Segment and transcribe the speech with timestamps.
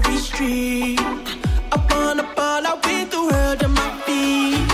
[0.00, 1.00] Every street.
[1.72, 4.68] Up on a ball, I win the world on my feet.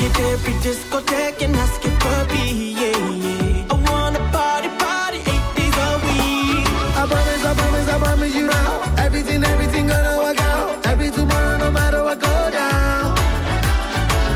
[0.00, 3.72] Hit every discotheque and ask it for me, yeah, yeah.
[3.72, 6.66] I wanna party, party eight days a week.
[7.00, 9.04] I promise, I promise, I promise you now.
[9.06, 10.86] Everything, everything gonna work out.
[10.86, 13.16] Every tomorrow, no matter what go down.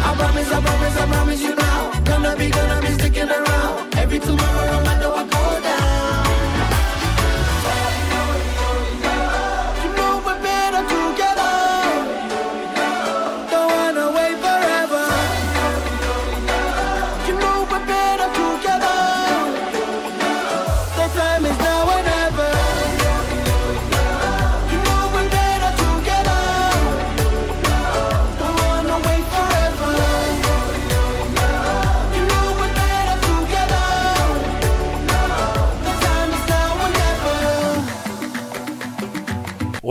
[0.08, 1.80] I promise, I promise, I promise you now.
[2.04, 3.85] Gonna be, gonna be sticking around.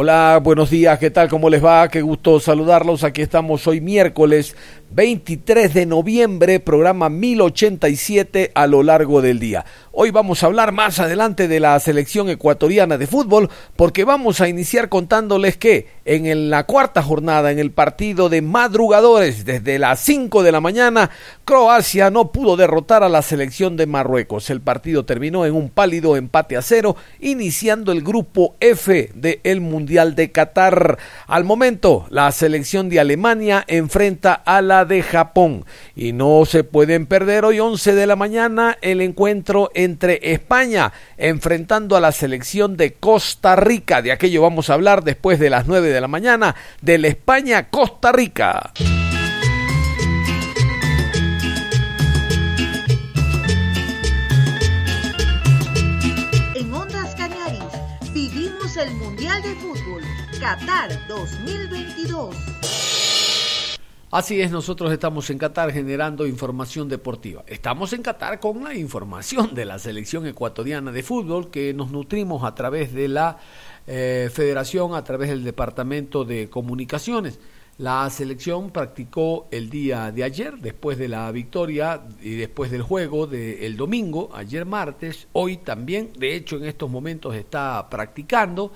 [0.05, 1.27] Hola, buenos días, ¿qué tal?
[1.29, 1.89] ¿Cómo les va?
[1.89, 3.03] Qué gusto saludarlos.
[3.03, 4.55] Aquí estamos hoy miércoles
[4.95, 9.65] 23 de noviembre, programa 1087 a lo largo del día.
[9.91, 14.47] Hoy vamos a hablar más adelante de la selección ecuatoriana de fútbol porque vamos a
[14.47, 20.43] iniciar contándoles que en la cuarta jornada, en el partido de madrugadores desde las 5
[20.43, 21.09] de la mañana,
[21.43, 24.49] Croacia no pudo derrotar a la selección de Marruecos.
[24.49, 29.59] El partido terminó en un pálido empate a cero, iniciando el grupo F del el
[29.59, 30.97] Mundial de Qatar.
[31.27, 35.65] Al momento, la selección de Alemania enfrenta a la de Japón
[35.95, 40.91] y no se pueden perder hoy 11 de la mañana el encuentro en entre España
[41.15, 44.01] enfrentando a la selección de Costa Rica.
[44.01, 48.73] De aquello vamos a hablar después de las 9 de la mañana del España-Costa Rica.
[56.55, 60.03] En Ondas Cañaris vivimos el Mundial de Fútbol
[60.41, 61.64] Qatar 2022.
[64.15, 67.43] Así es, nosotros estamos en Qatar generando información deportiva.
[67.47, 72.45] Estamos en Qatar con la información de la selección ecuatoriana de fútbol que nos nutrimos
[72.45, 73.37] a través de la
[73.85, 77.39] eh, federación, a través del departamento de comunicaciones.
[77.77, 83.27] La selección practicó el día de ayer, después de la victoria y después del juego
[83.27, 88.71] del domingo, ayer martes, hoy también, de hecho en estos momentos está practicando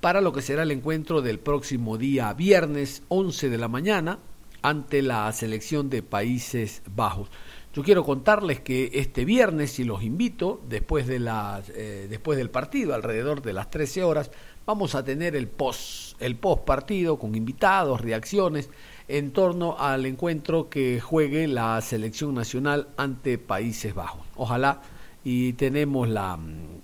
[0.00, 4.18] para lo que será el encuentro del próximo día viernes 11 de la mañana
[4.62, 7.30] ante la selección de Países Bajos.
[7.72, 12.50] Yo quiero contarles que este viernes, y los invito, después, de las, eh, después del
[12.50, 14.30] partido, alrededor de las 13 horas,
[14.66, 18.70] vamos a tener el post, el post partido con invitados, reacciones
[19.06, 24.26] en torno al encuentro que juegue la selección nacional ante Países Bajos.
[24.36, 24.82] Ojalá
[25.24, 26.38] y tenemos la,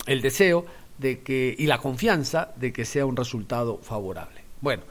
[0.06, 0.66] el deseo
[0.98, 4.42] de que y la confianza de que sea un resultado favorable.
[4.60, 4.82] Bueno,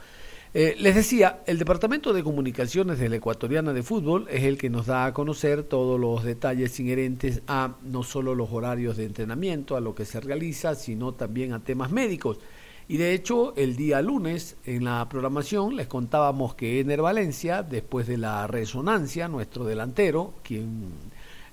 [0.58, 4.70] eh, les decía, el Departamento de Comunicaciones de la Ecuatoriana de Fútbol es el que
[4.70, 9.76] nos da a conocer todos los detalles inherentes a no solo los horarios de entrenamiento,
[9.76, 12.40] a lo que se realiza, sino también a temas médicos.
[12.88, 18.08] Y de hecho, el día lunes en la programación les contábamos que Ener Valencia, después
[18.08, 20.94] de la resonancia, nuestro delantero, quien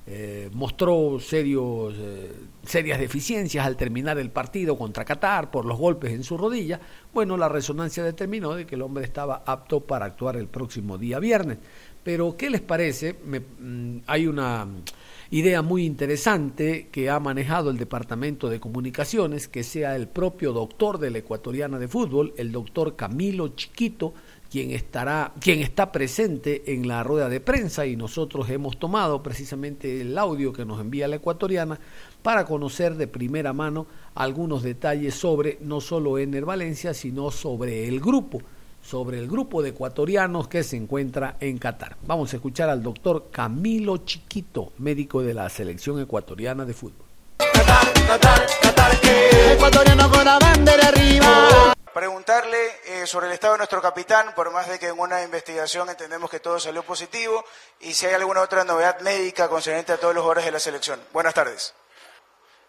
[0.07, 2.33] eh, mostró serios, eh,
[2.65, 6.81] serias deficiencias al terminar el partido contra Qatar por los golpes en su rodilla,
[7.15, 11.21] bueno, la resonancia determinó de que el hombre estaba apto para actuar el próximo día
[11.21, 11.59] viernes.
[12.03, 13.15] Pero, ¿qué les parece?
[13.15, 14.67] Mm, hay una
[15.31, 20.99] idea muy interesante que ha manejado el Departamento de Comunicaciones, que sea el propio doctor
[20.99, 24.15] de la ecuatoriana de fútbol, el doctor Camilo Chiquito,
[24.53, 30.19] quien estará, está presente en la rueda de prensa y nosotros hemos tomado precisamente el
[30.19, 31.81] audio que nos envía la ecuatoriana
[32.23, 37.99] para conocer de primera mano algunos detalles sobre no solo Ener Valencia, sino sobre el
[37.99, 38.43] grupo,
[38.83, 41.97] sobre el grupo de ecuatorianos que se encuentra en Qatar.
[42.07, 47.07] Vamos a escuchar al doctor Camilo Chiquito, médico de la selección ecuatoriana de fútbol.
[49.55, 54.69] Ecuatoriano con la bandera arriba preguntarle eh, sobre el estado de nuestro capitán, por más
[54.69, 57.45] de que en una investigación entendemos que todo salió positivo,
[57.81, 61.01] y si hay alguna otra novedad médica concerniente a todos los jugadores de la selección.
[61.13, 61.75] Buenas tardes.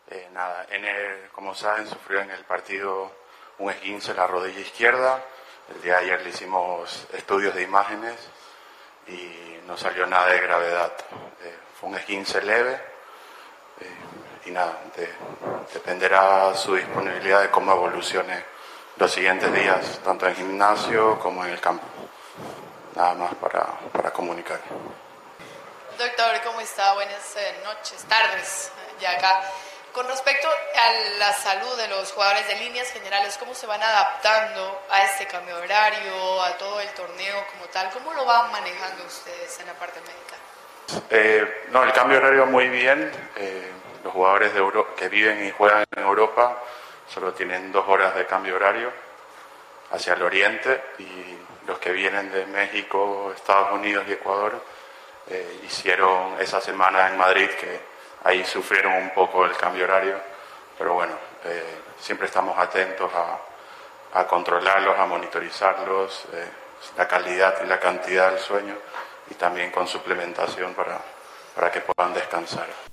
[0.09, 0.83] Eh, nada, en
[1.31, 3.11] como saben, sufrió en el partido
[3.59, 5.23] un esguince en la rodilla izquierda.
[5.73, 8.15] El día de ayer le hicimos estudios de imágenes
[9.07, 10.93] y no salió nada de gravedad.
[11.41, 12.93] Eh, fue un esguince leve
[14.45, 14.81] y nada,
[15.73, 18.52] dependerá su disponibilidad de cómo evolucione
[18.97, 21.85] los siguientes días, tanto en gimnasio como en el campo.
[22.95, 24.59] Nada más para, para comunicar.
[25.97, 26.93] Doctor, ¿cómo está?
[26.93, 29.41] Buenas eh, noches, tardes, ya acá.
[29.93, 34.81] Con respecto a la salud de los jugadores de líneas generales, ¿cómo se van adaptando
[34.89, 37.91] a este cambio de horario, a todo el torneo como tal?
[37.91, 41.03] ¿Cómo lo van manejando ustedes en la parte médica?
[41.11, 43.11] Eh, no, el cambio de horario muy bien.
[43.35, 43.71] Eh,
[44.03, 46.57] los jugadores de Euro que viven y juegan en Europa
[47.13, 48.91] solo tienen dos horas de cambio horario
[49.91, 51.37] hacia el oriente y
[51.67, 54.59] los que vienen de México, Estados Unidos y Ecuador
[55.29, 57.79] eh, hicieron esa semana en Madrid que
[58.23, 60.17] ahí sufrieron un poco el cambio horario,
[60.77, 61.13] pero bueno,
[61.45, 66.47] eh, siempre estamos atentos a, controlarlos, a monitorizarlos, eh,
[66.97, 68.75] la calidad y la cantidad del sueño
[69.29, 70.99] y también con suplementación para,
[71.55, 72.92] para que puedan descansar.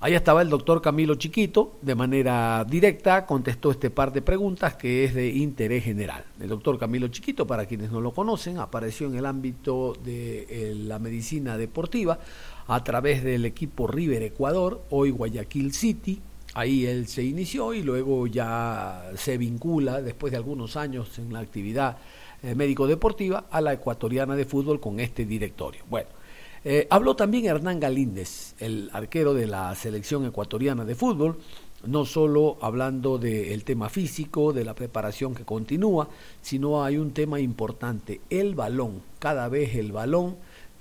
[0.00, 5.02] Ahí estaba el doctor Camilo Chiquito, de manera directa contestó este par de preguntas que
[5.02, 6.24] es de interés general.
[6.38, 10.74] El doctor Camilo Chiquito, para quienes no lo conocen, apareció en el ámbito de eh,
[10.76, 12.20] la medicina deportiva
[12.68, 16.20] a través del equipo River Ecuador, hoy Guayaquil City.
[16.54, 21.40] Ahí él se inició y luego ya se vincula, después de algunos años en la
[21.40, 21.98] actividad
[22.44, 25.82] eh, médico-deportiva, a la ecuatoriana de fútbol con este directorio.
[25.90, 26.17] Bueno.
[26.64, 31.38] Eh, habló también Hernán Galíndez, el arquero de la selección ecuatoriana de fútbol,
[31.86, 36.08] no solo hablando del tema físico, de la preparación que continúa,
[36.42, 39.02] sino hay un tema importante, el balón.
[39.18, 40.36] Cada vez el balón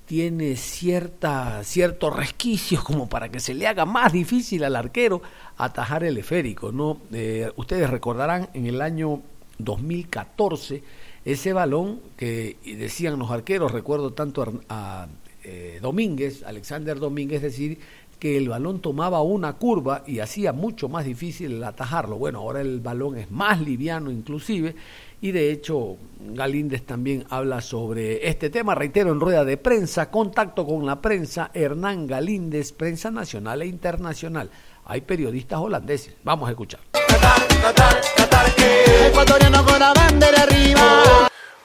[0.08, 5.22] tiene cierta, ciertos resquicios como para que se le haga más difícil al arquero
[5.58, 6.72] atajar el esférico.
[6.72, 7.02] ¿no?
[7.12, 9.22] Eh, ustedes recordarán en el año
[9.60, 10.82] 2014
[11.26, 15.08] ese balón que decían los arqueros, recuerdo tanto a
[15.48, 17.80] eh, Domínguez, Alexander Domínguez, decir
[18.20, 22.18] que el balón tomaba una curva y hacía mucho más difícil el atajarlo.
[22.18, 24.76] Bueno, ahora el balón es más liviano inclusive
[25.22, 30.66] y de hecho Galíndez también habla sobre este tema, reitero, en rueda de prensa, contacto
[30.66, 34.50] con la prensa, Hernán Galíndez, prensa nacional e internacional.
[34.86, 36.82] Hay periodistas holandeses, vamos a escuchar.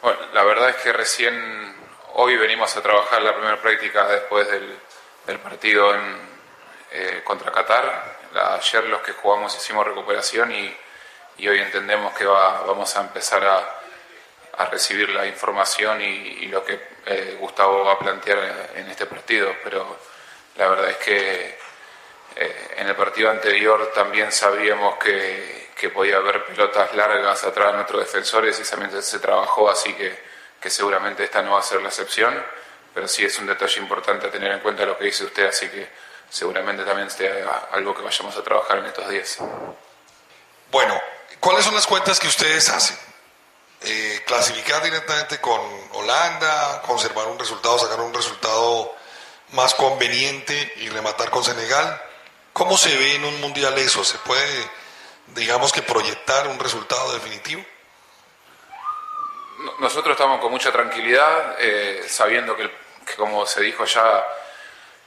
[0.02, 1.32] Bueno, la verdad es que recién
[2.14, 6.18] Hoy venimos a trabajar la primera práctica después del, partido en,
[6.90, 8.18] eh, contra Qatar.
[8.34, 10.76] ayer los que jugamos hicimos recuperación y,
[11.48, 13.78] hoy entendemos que vamos a empezar a,
[14.70, 19.50] recibir la información y, lo que eh, Gustavo va a plantear en este partido.
[19.64, 19.96] Pero
[20.56, 21.58] la verdad es que
[22.36, 27.72] eh, en el partido anterior también sabíamos que, que podía haber pelotas largas atrás de
[27.72, 30.31] nuestros defensores y también se trabajó, así que
[30.62, 32.32] que seguramente esta no va a ser la excepción,
[32.94, 35.68] pero sí es un detalle importante a tener en cuenta lo que dice usted, así
[35.68, 35.90] que
[36.30, 39.38] seguramente también sea algo que vayamos a trabajar en estos días.
[40.70, 40.98] Bueno,
[41.40, 42.96] ¿cuáles son las cuentas que ustedes hacen?
[43.82, 45.60] Eh, clasificar directamente con
[45.92, 48.94] Holanda, conservar un resultado, sacar un resultado
[49.50, 52.00] más conveniente y rematar con Senegal.
[52.52, 54.04] ¿Cómo se ve en un mundial eso?
[54.04, 54.70] ¿Se puede,
[55.34, 57.64] digamos que, proyectar un resultado definitivo?
[59.78, 62.70] Nosotros estamos con mucha tranquilidad, eh, sabiendo que,
[63.16, 64.26] como se dijo ya,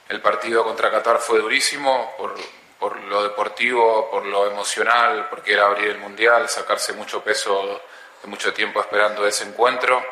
[0.08, 5.90] el partido contra Qatar fue durísimo por, lo deportivo, por lo emocional, porque era abrir
[5.90, 7.80] el Mundial, sacarse mucho peso
[8.22, 10.04] de mucho tiempo esperando ese encuentro.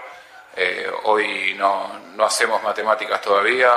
[0.57, 3.75] Eh, hoy no, hacemos matemáticas todavía,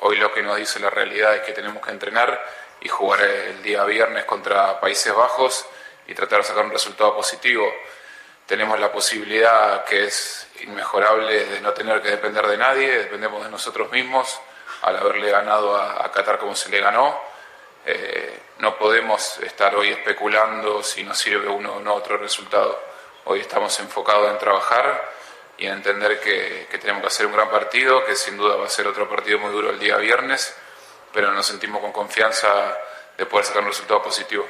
[0.00, 2.42] hoy lo que nos dice la realidad es que tenemos que entrenar
[2.80, 5.66] y jugar el día viernes contra Países Bajos
[6.06, 7.72] y tratar de sacar un resultado positivo
[8.46, 13.50] tenemos la posibilidad que es inmejorable de no tener que depender de nadie, dependemos de
[13.50, 14.40] nosotros mismos
[14.82, 17.20] al haberle ganado a, Qatar como se le ganó.
[17.84, 22.80] Eh, no podemos estar hoy especulando si nos sirve uno o no otro resultado.
[23.24, 25.16] Hoy estamos enfocados en trabajar,
[25.58, 28.66] y en entender que, que tenemos que hacer un gran partido, que sin duda va
[28.66, 30.54] a ser otro partido muy duro el día viernes,
[31.12, 32.76] pero nos sentimos con confianza
[33.16, 34.46] de poder sacar un resultado positivo.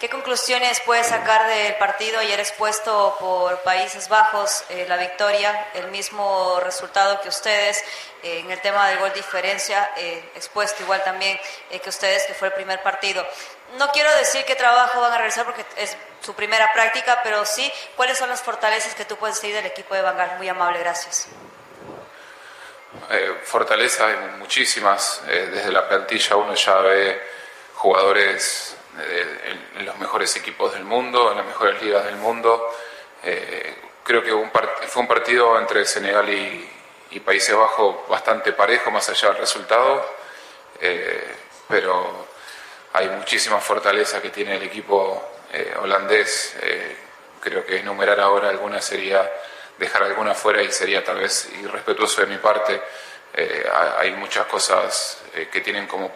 [0.00, 5.90] ¿Qué conclusiones puede sacar del partido ayer expuesto por Países Bajos, eh, la victoria, el
[5.90, 7.84] mismo resultado que ustedes
[8.22, 11.38] eh, en el tema del gol diferencia, eh, expuesto igual también
[11.68, 13.26] que ustedes, que fue el primer partido?
[13.76, 17.70] No quiero decir qué trabajo van a realizar porque es su primera práctica, pero sí,
[17.94, 20.38] ¿cuáles son las fortalezas que tú puedes seguir del equipo de Bangal?
[20.38, 21.28] Muy amable, gracias.
[23.44, 25.20] fortaleza hay muchísimas.
[25.26, 27.22] desde la plantilla uno ya ve
[27.74, 32.70] jugadores en, los mejores equipos del mundo, en las mejores ligas del mundo.
[33.22, 34.30] Eh, creo que
[34.88, 36.68] fue un partido entre Senegal y,
[37.24, 40.08] Países Bajos bastante parejo, más allá del resultado,
[40.80, 41.26] eh,
[41.68, 42.26] pero
[42.92, 46.56] hay muchísima fortaleza que tiene el equipo eh, holandés.
[47.40, 49.28] creo que enumerar ahora alguna sería
[49.76, 52.80] dejar alguna fuera y sería tal vez irrespetuoso de mi parte.
[53.98, 56.08] hay muchas cosas que tienen como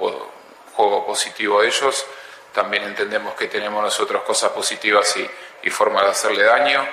[0.74, 2.06] juego positivo ellos
[2.54, 5.28] también entendemos que tenemos nosotros cosas positivas y,
[5.64, 6.86] y formas de hacerle daño,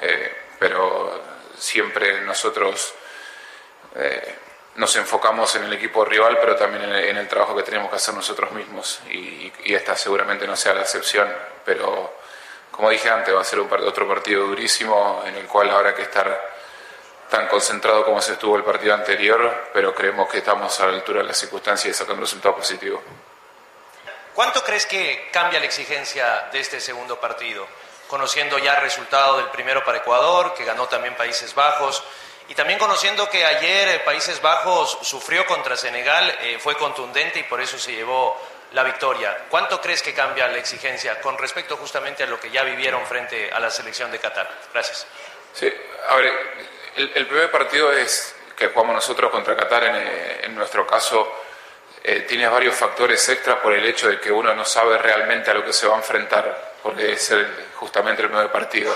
[0.00, 1.20] eh, pero
[1.58, 2.94] siempre nosotros
[3.96, 4.34] eh,
[4.76, 8.14] nos enfocamos en el equipo rival, pero también en el, trabajo que tenemos que hacer
[8.14, 11.28] nosotros mismos y, esta seguramente no sea la excepción,
[11.64, 12.14] pero
[12.70, 16.02] como dije antes, va a ser un, otro partido durísimo en el cual habrá que
[16.02, 16.50] estar
[17.30, 21.20] tan concentrado como se estuvo el partido anterior, pero creemos que estamos a la altura
[21.20, 23.02] de las circunstancias y sacando un resultado positivo.
[24.40, 27.68] ¿Cuánto crees que cambia la exigencia de este segundo partido?
[28.08, 32.02] Conociendo ya el resultado del primero para Ecuador, que ganó también Países Bajos,
[32.48, 37.42] y también conociendo que ayer eh, Países Bajos sufrió contra Senegal, eh, fue contundente y
[37.42, 38.40] por eso se llevó
[38.72, 39.44] la victoria.
[39.50, 43.52] ¿Cuánto crees que cambia la exigencia con respecto justamente a lo que ya vivieron frente
[43.52, 44.48] a la selección de Qatar?
[44.72, 45.06] Gracias.
[45.52, 45.70] Sí,
[46.08, 46.32] a ver,
[46.96, 51.30] el, primer partido es que jugamos nosotros contra Qatar, en, eh, en nuestro caso
[52.02, 55.54] eh, tiene varios factores extra por el hecho de que uno no sabe realmente a
[55.54, 57.34] lo que se va a enfrentar, porque es
[57.74, 58.94] justamente el nuevo partido.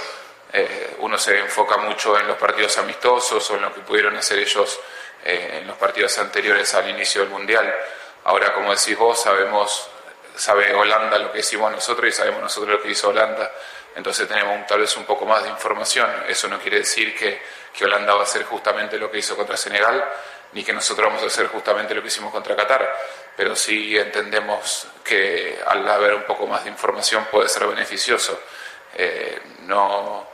[0.53, 4.39] Eh, uno se enfoca mucho en los partidos amistosos o en lo que pudieron hacer
[4.39, 4.81] ellos
[5.25, 7.75] eh, en los partidos anteriores al inicio del Mundial.
[8.25, 9.91] Ahora, como decís vos, sabemos,
[10.35, 13.51] sabe Holanda lo que hicimos nosotros y sabemos nosotros lo que hizo Holanda.
[13.97, 16.09] Entonces tenemos tal vez un poco más de información.
[16.29, 17.43] Eso no quiere decir que,
[17.73, 20.05] que Holanda va a hacer justamente lo que hizo contra Senegal,
[20.55, 22.97] ni que nosotros vamos a hacer justamente lo que hicimos contra Qatar,
[23.37, 28.41] pero sí entendemos que al haber un poco más de información puede ser beneficioso.
[28.95, 30.29] Eh, no,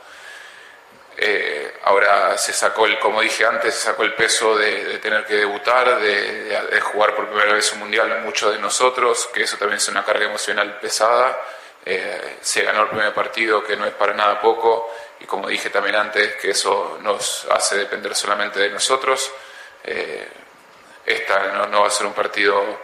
[1.17, 5.35] eh, ahora se sacó el, como dije antes, se sacó el peso de, tener que
[5.37, 9.89] debutar, de, jugar por primera vez un mundial muchos de nosotros, que eso también es
[9.89, 11.41] una carga emocional pesada.
[11.85, 15.71] Eh, se ganó el primer partido, que no es para nada poco, y como dije
[15.71, 19.31] también antes, que eso nos hace depender solamente de nosotros.
[19.85, 20.29] Eh,
[21.07, 22.81] esta no, va a ser un partido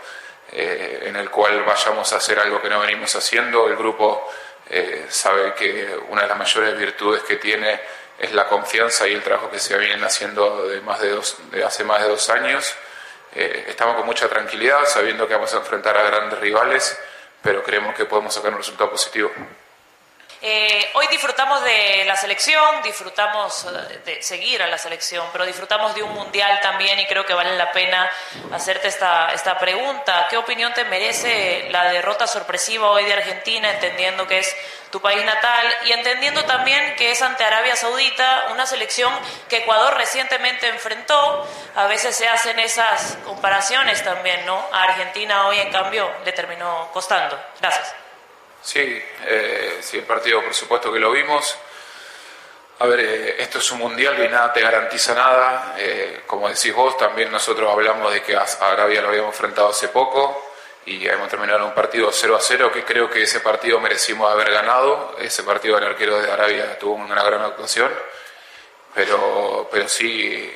[0.52, 3.68] eh, en el cual vayamos a hacer algo que no venimos haciendo.
[3.68, 4.28] El grupo
[4.68, 7.80] eh, sabe que una de las mayores virtudes que tiene
[8.18, 11.62] es la confianza y el trabajo que se vienen haciendo de, más de, dos, de
[11.62, 12.74] hace más de dos años.
[13.32, 16.98] estamos con mucha tranquilidad, sabiendo que vamos a enfrentar a grandes rivales,
[17.42, 19.30] pero creemos que podemos sacar un resultado positivo.
[20.42, 25.94] Eh, hoy disfrutamos de la selección, disfrutamos eh, de seguir a la selección, pero disfrutamos
[25.94, 28.10] de un mundial también y creo que vale la pena
[28.52, 30.26] hacerte esta, esta pregunta.
[30.28, 34.54] ¿Qué opinión te merece la derrota sorpresiva hoy de Argentina, entendiendo que es
[34.90, 39.12] tu país natal y entendiendo también que es ante Arabia Saudita, una selección
[39.48, 41.48] que Ecuador recientemente enfrentó?
[41.76, 44.68] A veces se hacen esas comparaciones también, ¿no?
[44.70, 47.42] A Argentina hoy, en cambio, le terminó costando.
[47.58, 48.05] Gracias.
[48.66, 51.56] Sí, eh, sí, el partido por supuesto que lo vimos.
[52.80, 55.76] A ver, eh, esto es un mundial y nada te garantiza nada.
[55.78, 60.52] Eh, como decís vos, también nosotros hablamos de que Arabia lo habíamos enfrentado hace poco
[60.84, 64.50] y hemos terminado un partido 0 a 0 que creo que ese partido merecimos haber
[64.50, 65.14] ganado.
[65.20, 67.92] Ese partido del arquero de Arabia tuvo una gran actuación,
[68.92, 70.52] pero, pero sí,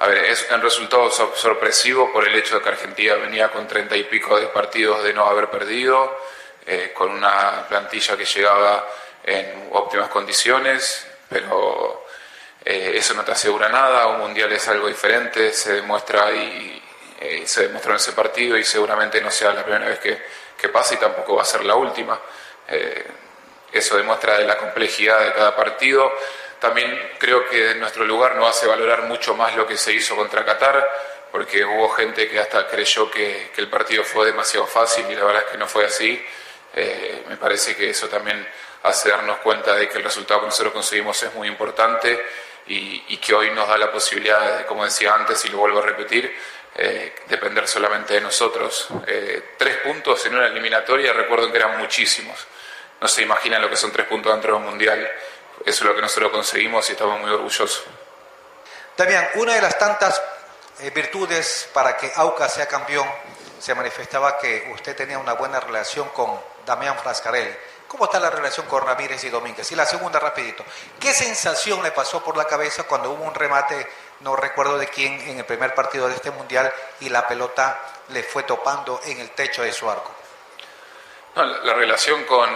[0.00, 3.96] a ver, es un resultado sorpresivo por el hecho de que Argentina venía con treinta
[3.96, 6.14] y pico de partidos de no haber perdido
[6.66, 8.88] eh, con una plantilla que llegaba
[9.22, 12.06] en óptimas condiciones, pero
[12.64, 16.82] eh, eso no te asegura nada, un mundial es algo diferente, se demuestra y
[17.20, 20.18] eh, se demostró en ese partido y seguramente no sea la primera vez que,
[20.56, 22.18] que pasa y tampoco va a ser la última.
[23.70, 26.10] eso demuestra de la complejidad de cada partido.
[26.60, 30.16] También creo que en nuestro lugar nos hace valorar mucho más lo que se hizo
[30.16, 30.88] contra Qatar,
[31.30, 35.42] porque hubo gente que hasta creyó que el partido fue demasiado fácil y la verdad
[35.44, 36.24] es que no fue así.
[36.74, 38.46] Eh, me parece que eso también
[38.82, 42.20] hace darnos cuenta de que el resultado que nosotros conseguimos es muy importante
[42.66, 45.82] y, que hoy nos da la posibilidad, de, como decía antes y lo vuelvo a
[45.82, 46.34] repetir,
[46.74, 48.88] eh, depender solamente de nosotros.
[49.06, 52.46] Eh, tres puntos en una eliminatoria, recuerdo que eran muchísimos.
[53.00, 55.10] No se imaginan lo que son tres puntos dentro de un mundial.
[55.64, 57.84] Eso es lo que nosotros conseguimos y estamos muy orgullosos.
[58.96, 60.20] Damián, una de las tantas
[60.80, 63.08] eh, virtudes para que AUCA sea campeón
[63.58, 67.54] se manifestaba que usted tenía una buena relación con Damián Frascarelli.
[67.88, 69.70] ¿Cómo está la relación con Ramírez y Domínguez?
[69.70, 70.64] Y la segunda, rapidito,
[70.98, 73.86] ¿qué sensación le pasó por la cabeza cuando hubo un remate,
[74.20, 77.78] no recuerdo de quién, en el primer partido de este mundial y la pelota
[78.08, 80.10] le fue topando en el techo de su arco?
[81.36, 82.48] la, relación con,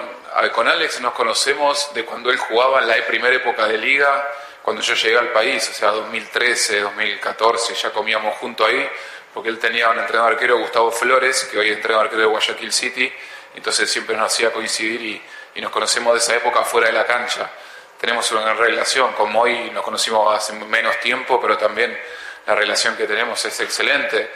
[0.55, 4.29] con Alex nos conocemos de cuando él jugaba en la primera época de liga,
[4.63, 8.89] cuando yo llegué al país, o sea, 2013, 2014, ya comíamos junto ahí,
[9.35, 12.73] porque él tenía un entrenador arquero, Gustavo Flores, que hoy es entrenador arquero de Guayaquil
[12.73, 13.13] City,
[13.55, 15.23] entonces siempre nos hacía coincidir y,
[15.61, 17.51] nos conocemos de esa época fuera de la cancha.
[18.01, 21.99] Tenemos una gran relación, como hoy nos conocimos hace menos tiempo, pero también
[22.47, 24.31] la relación que tenemos es excelente.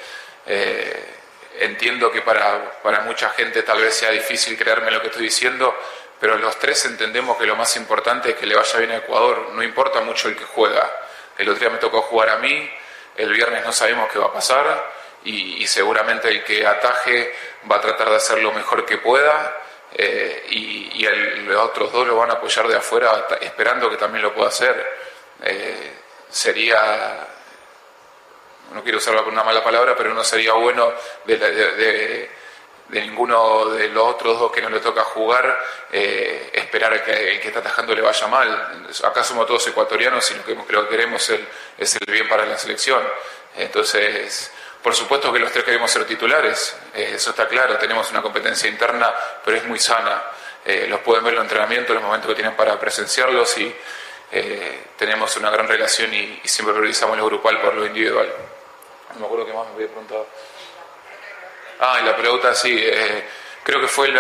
[0.45, 1.15] Eh,
[1.61, 5.79] entiendo que para, para mucha gente tal vez sea difícil creerme lo que estoy diciendo,
[6.19, 9.51] pero los tres entendemos que lo más importante es que le vaya bien a Ecuador,
[9.53, 10.91] no importa mucho el que juega.
[11.39, 12.69] El otro día me tocó jugar a mí,
[13.17, 14.93] el viernes no sabemos qué va a pasar
[15.25, 17.35] y, seguramente el que ataje
[17.71, 19.63] va a tratar de hacer lo mejor que pueda
[19.95, 20.83] eh, y,
[21.47, 24.87] los otros dos lo van a apoyar de afuera esperando que también lo pueda hacer.
[25.43, 25.93] Eh,
[26.31, 27.27] sería,
[28.73, 30.93] no quiero usar una mala palabra, pero no sería bueno
[31.25, 32.31] de,
[32.89, 35.59] ninguno de los otros dos que no le toca jugar
[35.91, 38.89] eh, esperar que el que está atajando le vaya mal.
[39.05, 42.47] Acá somos todos ecuatorianos y lo que, que queremos es el, es el bien para
[42.47, 43.03] la selección.
[43.57, 44.53] Entonces,
[44.83, 48.69] por supuesto que los tres queremos ser titulares, eh, eso está claro, tenemos una competencia
[48.69, 50.23] interna, pero es muy sana.
[50.65, 53.75] Eh, los pueden ver en los entrenamientos, en los momentos que tienen para presenciarlos y
[54.33, 58.33] eh, tenemos una gran relación y, siempre priorizamos lo grupal por lo individual.
[59.15, 60.27] No me acuerdo qué más me había preguntado.
[61.79, 62.85] Ah, y la pregunta sí,
[63.63, 64.13] creo que fue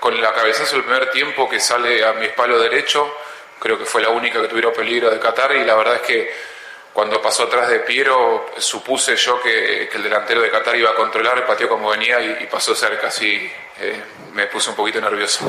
[0.00, 3.16] con la cabezazo el primer tiempo que sale a mi espaldo derecho,
[3.58, 6.32] creo que fue la única que tuvieron peligro de Qatar y la verdad es que
[6.98, 11.46] cuando pasó atrás de Piero, supuse yo que, el delantero de Qatar iba a controlar,
[11.46, 15.44] pateó como venía y, pasó cerca, así eh, me puse un poquito nervioso.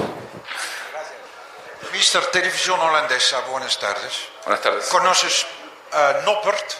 [1.91, 4.27] Mister Televisión Holandesa, buenas tardes.
[4.45, 4.85] Buenas tardes.
[4.89, 5.47] ¿Conoces
[5.91, 6.71] uh, Noppert?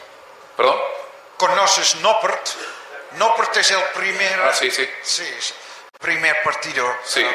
[0.55, 0.77] ¿Perdón?
[1.36, 2.49] ¿Conoces Noppert?
[3.13, 4.39] Noppert es el primer...
[4.39, 4.88] Ah, sí, sí.
[5.01, 5.25] Sí,
[5.99, 6.95] primer partido.
[7.03, 7.25] Sí.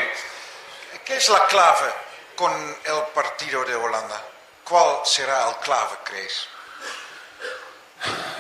[1.05, 1.93] ¿Qué es la clave
[2.37, 2.53] con
[2.85, 4.23] el partido de Holanda?
[4.63, 6.54] ¿Cuál será el clave, crees?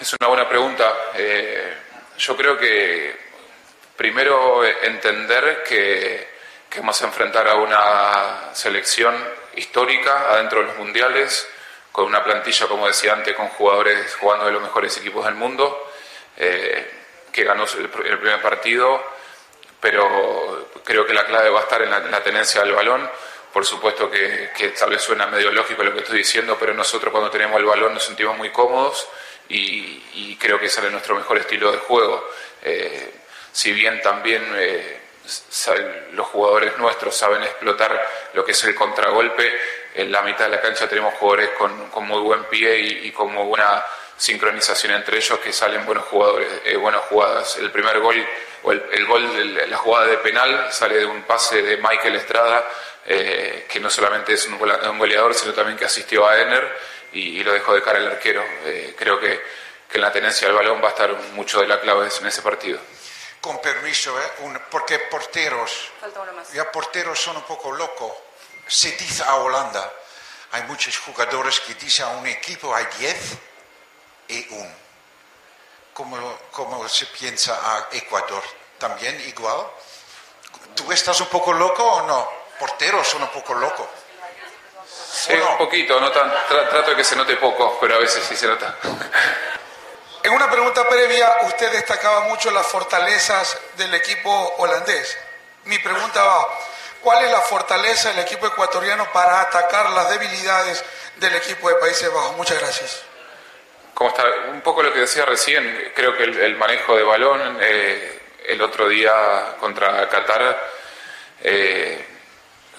[0.00, 0.92] Es una buena pregunta.
[1.14, 1.74] Eh,
[2.18, 3.16] yo creo que
[3.96, 6.28] primero entender que,
[6.76, 9.14] vamos a enfrentar a una selección
[9.56, 11.48] histórica adentro de los mundiales,
[11.92, 15.90] con una plantilla, como decía antes, con jugadores jugando de los mejores equipos del mundo,
[16.36, 16.90] eh,
[17.32, 19.02] que ganó el, primer partido,
[19.80, 23.08] pero creo que la clave va a estar en la, tenencia del balón.
[23.52, 27.12] Por supuesto que, que tal vez suena medio lógico lo que estoy diciendo, pero nosotros
[27.12, 29.08] cuando tenemos el balón nos sentimos muy cómodos
[29.48, 32.28] y, creo que sale nuestro mejor estilo de juego.
[32.62, 33.14] Eh,
[33.52, 35.00] si bien también eh,
[36.12, 39.58] los jugadores nuestros saben explotar lo que es el contragolpe,
[39.94, 43.44] en la mitad de la cancha tenemos jugadores con, muy buen pie y, con muy
[43.44, 43.84] buena
[44.16, 47.56] sincronización entre ellos que salen buenos jugadores, eh, buenas jugadas.
[47.58, 48.26] El primer gol,
[48.64, 52.68] o el, gol, la jugada de penal sale de un pase de Michael Estrada,
[53.06, 54.58] que no solamente es un
[54.98, 58.44] goleador, sino también que asistió a Ener y, lo dejó de cara el arquero.
[58.64, 59.40] Eh, creo que,
[59.88, 62.42] que, en la tenencia del balón va a estar mucho de la clave en ese
[62.42, 62.80] partido.
[63.40, 64.56] Con permiso, ¿eh?
[64.70, 65.90] porque porteros,
[66.52, 68.12] ya porteros son un poco locos.
[68.66, 69.92] Se dice a Holanda,
[70.52, 73.38] hay muchos jugadores que dicen a un equipo hay 10
[74.28, 74.70] y 1.
[75.92, 78.42] ¿Cómo, ¿Cómo se piensa a Ecuador?
[78.78, 79.66] ¿También igual?
[80.74, 82.28] ¿Tú estás un poco loco o no?
[82.58, 83.86] Porteros son un poco locos.
[85.26, 88.36] Sí, un poquito, no tan, trato de que se note poco, pero a veces sí
[88.36, 88.76] se nota.
[90.22, 95.16] En una pregunta previa, usted destacaba mucho las fortalezas del equipo holandés.
[95.64, 96.46] Mi pregunta va,
[97.00, 100.84] ¿cuál es la fortaleza del equipo ecuatoriano para atacar las debilidades
[101.16, 102.36] del equipo de Países Bajos?
[102.36, 103.02] Muchas gracias.
[103.94, 108.20] Como está, un poco lo que decía recién, creo que el, manejo de balón, eh,
[108.46, 110.70] el otro día contra Qatar,
[111.42, 112.13] eh,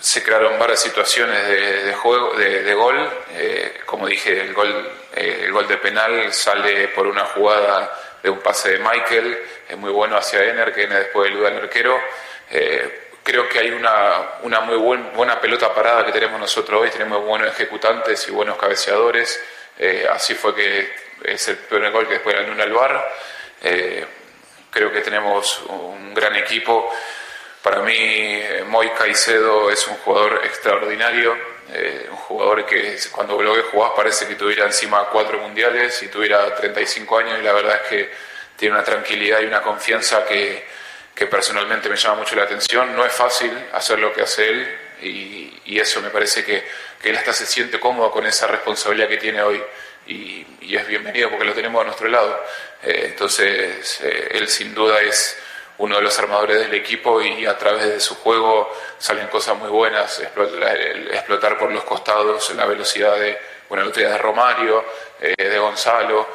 [0.06, 3.10] se crearon varias situaciones de, juego, de, gol.
[3.32, 7.92] Eh, como dije, el gol, eh, el gol de penal sale por una jugada
[8.22, 11.58] de un pase de Michael, es muy bueno hacia Ener, que viene después de del
[11.58, 12.00] arquero.
[12.52, 17.26] Eh, creo que hay una, una muy buena pelota parada que tenemos nosotros hoy, tenemos
[17.26, 19.42] buenos ejecutantes y buenos cabeceadores.
[19.80, 23.12] Eh, así fue que es el primer gol que después ganó al bar.
[24.70, 26.94] Creo que tenemos un gran equipo.
[27.66, 31.36] Para mí, Moy Caicedo es un jugador extraordinario,
[31.74, 36.10] eh, un jugador que cuando lo ves jugar parece que tuviera encima cuatro mundiales y
[36.10, 38.12] tuviera 35 años y la verdad es que
[38.56, 40.64] tiene una tranquilidad y una confianza que,
[41.16, 42.96] que personalmente me llama mucho la atención.
[42.96, 46.64] No es fácil hacer lo que hace él y, y eso me parece que,
[47.02, 49.60] que él hasta se siente cómodo con esa responsabilidad que tiene hoy
[50.06, 52.46] y, es bienvenido porque lo tenemos a nuestro lado.
[52.84, 55.36] Eh, entonces, eh, él sin duda es
[55.78, 59.70] uno de los armadores del equipo y a través de su juego salen cosas muy
[59.70, 63.38] buenas, explotar por los costados, la velocidad de,
[63.70, 64.86] bueno, la de Romario,
[65.22, 66.28] eh, de Gonzalo.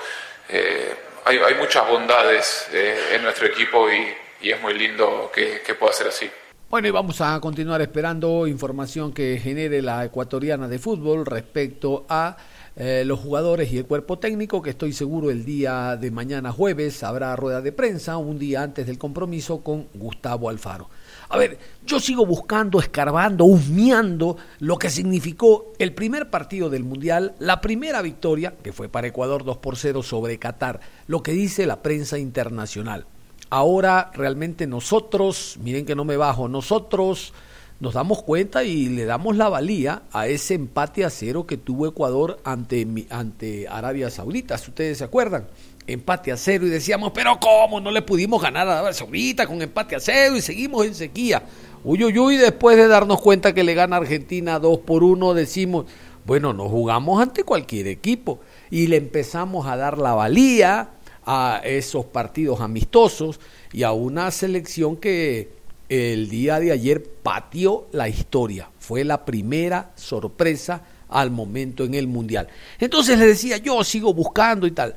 [1.24, 6.30] Hay, hay, muchas bondades en nuestro equipo y, es muy lindo que pueda ser así.
[6.70, 12.36] Bueno, y vamos a continuar esperando información que genere la ecuatoriana de fútbol respecto a
[12.76, 17.02] eh, los jugadores y el cuerpo técnico, que estoy seguro el día de mañana jueves
[17.02, 20.88] habrá rueda de prensa, un día antes del compromiso con Gustavo Alfaro.
[21.30, 27.34] A ver, yo sigo buscando, escarbando, husmeando lo que significó el primer partido del Mundial,
[27.40, 30.78] la primera victoria, que fue para Ecuador 2 por 0 sobre Qatar,
[31.08, 33.06] lo que dice la prensa internacional.
[33.50, 37.32] Ahora realmente nosotros, miren que no me bajo, nosotros
[37.80, 41.88] nos damos cuenta y le damos la valía a ese empate a cero que tuvo
[41.88, 45.48] Ecuador ante, ante Arabia Saudita, si ustedes se acuerdan.
[45.86, 47.80] Empate a cero y decíamos, pero ¿cómo?
[47.80, 51.42] No le pudimos ganar a Arabia Saudita con empate a cero y seguimos en sequía.
[51.82, 55.86] Uy, uy, uy, después de darnos cuenta que le gana Argentina 2 por 1, decimos,
[56.24, 60.90] bueno, nos jugamos ante cualquier equipo y le empezamos a dar la valía
[61.24, 63.40] a esos partidos amistosos
[63.72, 65.50] y a una selección que
[65.88, 68.70] el día de ayer pateó la historia.
[68.78, 72.48] Fue la primera sorpresa al momento en el Mundial.
[72.78, 74.94] Entonces le decía, yo sigo buscando y tal.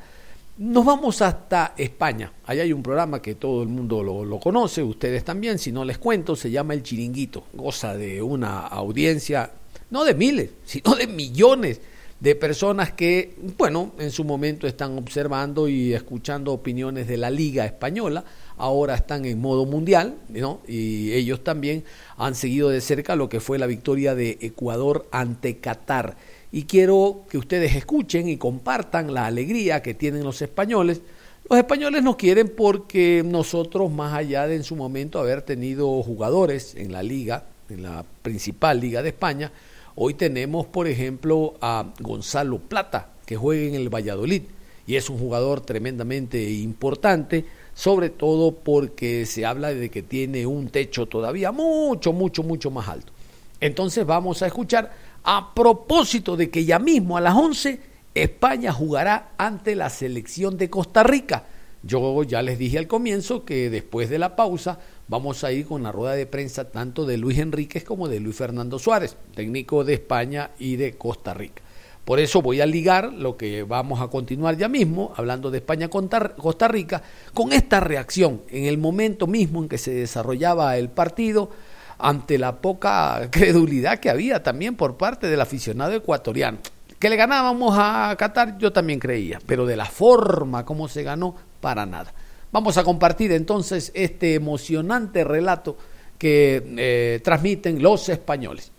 [0.57, 2.31] Nos vamos hasta España.
[2.45, 5.83] Allá hay un programa que todo el mundo lo, lo, conoce, ustedes también, si no
[5.83, 7.45] les cuento, se llama El Chiringuito.
[7.53, 9.51] Goza de una audiencia,
[9.89, 11.81] no de miles, sino de millones
[12.23, 17.65] de personas que, bueno, en su momento están observando y escuchando opiniones de la Liga
[17.65, 18.23] Española
[18.55, 20.62] ahora están en modo mundial, ¿no?
[20.65, 21.83] Y ellos también
[22.15, 26.15] han seguido de cerca lo que fue la victoria de Ecuador ante Qatar.
[26.49, 31.01] Y quiero que ustedes escuchen y compartan la alegría que tienen los españoles.
[31.49, 36.73] Los españoles nos quieren porque nosotros, más allá de en su momento haber tenido jugadores
[36.75, 39.51] en la liga, en la principal liga de España,
[39.95, 44.43] hoy tenemos, por ejemplo, a Gonzalo Plata, que juega en el Valladolid
[44.86, 50.69] y es un jugador tremendamente importante sobre todo porque se habla de que tiene un
[50.69, 53.12] techo todavía mucho, mucho, mucho más alto.
[53.60, 54.91] Entonces vamos a escuchar
[55.23, 57.79] a propósito de que ya mismo a las 11
[58.13, 61.45] España jugará ante la selección de Costa Rica.
[61.85, 65.83] Yo ya les dije al comienzo que después de la pausa vamos a ir con
[65.83, 69.95] la rueda de prensa tanto de Luis Enríquez como de Luis Fernando Suárez, técnico de
[69.95, 71.61] España y de Costa Rica.
[72.05, 76.67] Por eso voy a ligar lo que vamos a continuar ya mismo, hablando de España-Costa
[76.69, 77.01] Rica,
[77.33, 81.49] con esta reacción en el momento mismo en que se desarrollaba el partido
[81.97, 86.59] ante la poca credulidad que había también por parte del aficionado ecuatoriano.
[86.97, 91.35] Que le ganábamos a Qatar, yo también creía, pero de la forma como se ganó,
[91.63, 92.13] para nada.
[92.52, 95.78] Vamos a compartir entonces este emocionante relato
[96.19, 98.73] que eh, transmiten los españoles.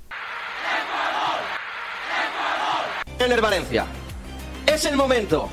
[3.19, 3.87] el Valencia.
[4.67, 5.49] Es el momento.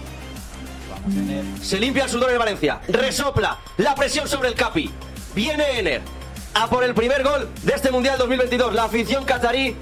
[1.62, 2.82] Se limpia el sudor en Valencia.
[2.90, 4.92] Resopla la presión sobre el Capi.
[5.34, 6.02] Viene Ener
[6.54, 8.74] a por el primer gol de este Mundial 2022.
[8.74, 9.78] La afición catarí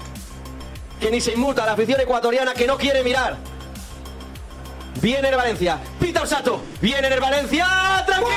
[1.00, 1.66] que ni se inmuta.
[1.66, 3.38] La afición ecuatoriana que no quiere mirar.
[5.00, 5.78] Viene el Valencia.
[5.98, 6.62] Pita Osato.
[6.80, 7.66] Viene el Valencia.
[8.06, 8.36] ¡Tranquilo!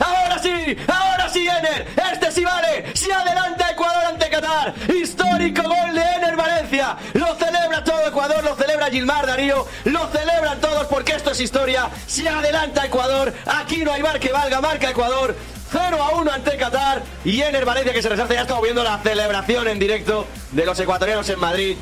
[0.00, 1.86] Ahora sí, ahora sí, Ener.
[2.12, 2.94] Este sí vale.
[2.94, 4.74] Se adelanta Ecuador ante Qatar.
[4.88, 6.96] Histórico gol de Ener Valencia.
[7.14, 11.88] Lo celebra todo Ecuador, lo celebra Gilmar Darío, lo celebran todos porque esto es historia.
[12.06, 13.34] Se adelanta Ecuador.
[13.46, 15.34] Aquí no hay mar que valga, marca Ecuador.
[15.72, 18.34] 0 a 1 ante Qatar y Ener Valencia que se resarce.
[18.34, 21.76] Ya estamos viendo la celebración en directo de los ecuatorianos en Madrid.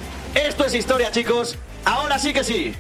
[0.47, 1.57] Esto es historia, chicos.
[1.85, 2.73] Ahora sí que sí.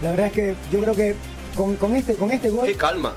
[0.00, 1.16] La verdad es que yo creo que
[1.56, 2.66] con, con este, con este gol.
[2.66, 3.14] Qué calma.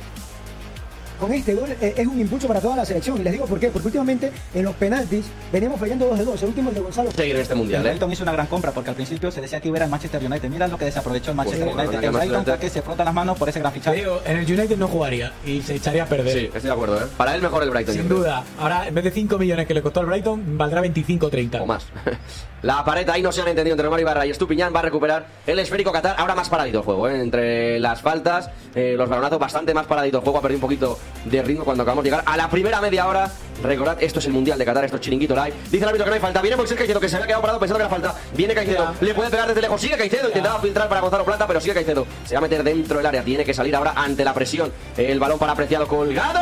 [1.22, 3.18] Con este gol eh, es un impulso para toda la selección.
[3.22, 6.42] Y les digo por qué, porque últimamente en los penaltis veníamos fallando dos de dos.
[6.42, 7.12] El último el de Gonzalo.
[7.12, 7.90] Seguir en este mundial, El ¿eh?
[7.92, 9.90] Brighton hizo una gran compra porque al principio se decía que iba a ir al
[9.90, 10.50] Manchester United.
[10.50, 11.92] Mira lo que desaprovechó el Manchester Pues, United.
[11.92, 13.98] bueno, El el Brighton Manchester porque se frota las manos por ese gran fichaje.
[13.98, 16.34] digo, en el United no jugaría y se echaría a perder.
[16.34, 17.08] Sí, estoy de acuerdo, ¿eh?
[17.16, 17.94] Para él mejor el Brighton.
[17.96, 18.44] Sin duda.
[18.60, 21.62] Ahora, en vez de 5 millones que le costó al Brighton, valdrá 25 o 30.
[21.62, 21.86] O más.
[22.64, 24.74] La pared ahí no se han entendido entre Omar Ibarra y Estupiñán.
[24.76, 26.16] Va a recuperar el esférico Qatar.
[26.20, 27.20] Ahora más paradito el juego, ¿eh?
[27.22, 30.38] Entre las faltas, eh, los balonazos, bastante más paradito el juego.
[30.40, 33.32] Ha perdido un poquito de ritmo cuando acabamos de llegar a la primera media hora.
[33.62, 35.54] Recordad, esto es el Mundial de Qatar, esto es chiringuito live.
[35.70, 36.42] Dice el árbitro que no hay falta.
[36.42, 38.16] Viene Moisés Caicedo, que se había quedado parado pensando que era falta.
[38.36, 39.80] Viene Caicedo, le puede pegar desde lejos.
[39.80, 42.08] Sigue Caicedo, intentaba filtrar para Gonzalo Plata, pero sigue Caicedo.
[42.26, 43.24] Se va a meter dentro del área.
[43.24, 44.72] Tiene que salir ahora ante la presión.
[44.98, 46.40] El balón para apreciado colgado.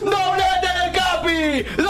[0.00, 1.83] ¡Doblete del Capi!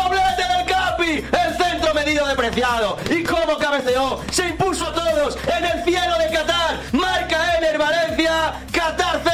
[3.10, 4.20] ¿Y cómo cabeceó?
[4.30, 6.80] Se impuso a todos en el cielo de Qatar.
[6.92, 8.54] Marca Ener Valencia.
[8.72, 9.33] Qatar 0,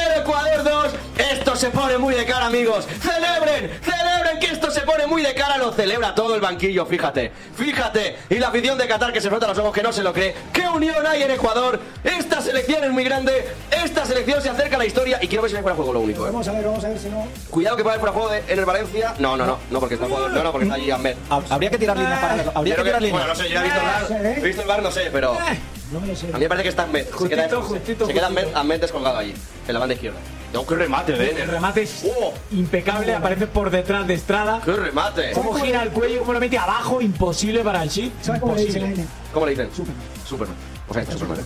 [1.61, 2.87] se pone muy de cara, amigos.
[3.03, 3.69] ¡Celebren!
[3.83, 5.57] ¡Celebren que esto se pone muy de cara!
[5.59, 7.31] Lo celebra todo el banquillo, fíjate.
[7.55, 8.17] Fíjate.
[8.31, 10.33] Y la afición de Qatar que se frota los ojos, que no se lo cree.
[10.51, 11.79] ¿Qué unión hay en Ecuador?
[12.03, 13.47] Esta selección es muy grande.
[13.69, 15.19] Esta selección se acerca a la historia.
[15.21, 16.23] Y quiero ver si hay fuera juego lo único.
[16.25, 16.31] ¿eh?
[16.31, 17.27] Vamos a ver, vamos a ver si no.
[17.51, 19.13] Cuidado que puede haber fuera de juego de- en el Valencia.
[19.19, 20.29] No, no, no, no, porque está jugando.
[20.29, 21.15] No, no, porque está allí Ahmed.
[21.47, 22.43] Habría que tirar líneas para.
[22.55, 23.19] Habría que tirar líneas.
[23.19, 24.37] Bueno, no sé, yo he visto el bar.
[24.37, 25.37] He visto el bar, no sé, pero.
[25.91, 26.27] No me lo sé.
[26.27, 27.05] A mí me parece que está Ahmed.
[27.05, 28.27] Se queda, Justito, justito, se queda.
[28.27, 29.33] Ahmed, Ahmed descolgado allí,
[29.67, 30.19] en la banda izquierda.
[30.53, 31.49] No, qué remate, El Vener.
[31.49, 32.05] remate es
[32.51, 34.61] impecable, aparece por detrás de Estrada.
[34.63, 35.31] ¡Qué remate!
[35.31, 38.13] Cómo gira el cuello, cómo lo mete abajo, imposible para el chip.
[38.21, 39.07] ¿Sabes cómo le dicen?
[39.33, 39.69] ¿Cómo le dicen?
[40.27, 40.55] Superman.
[40.87, 41.45] O sea, Superman.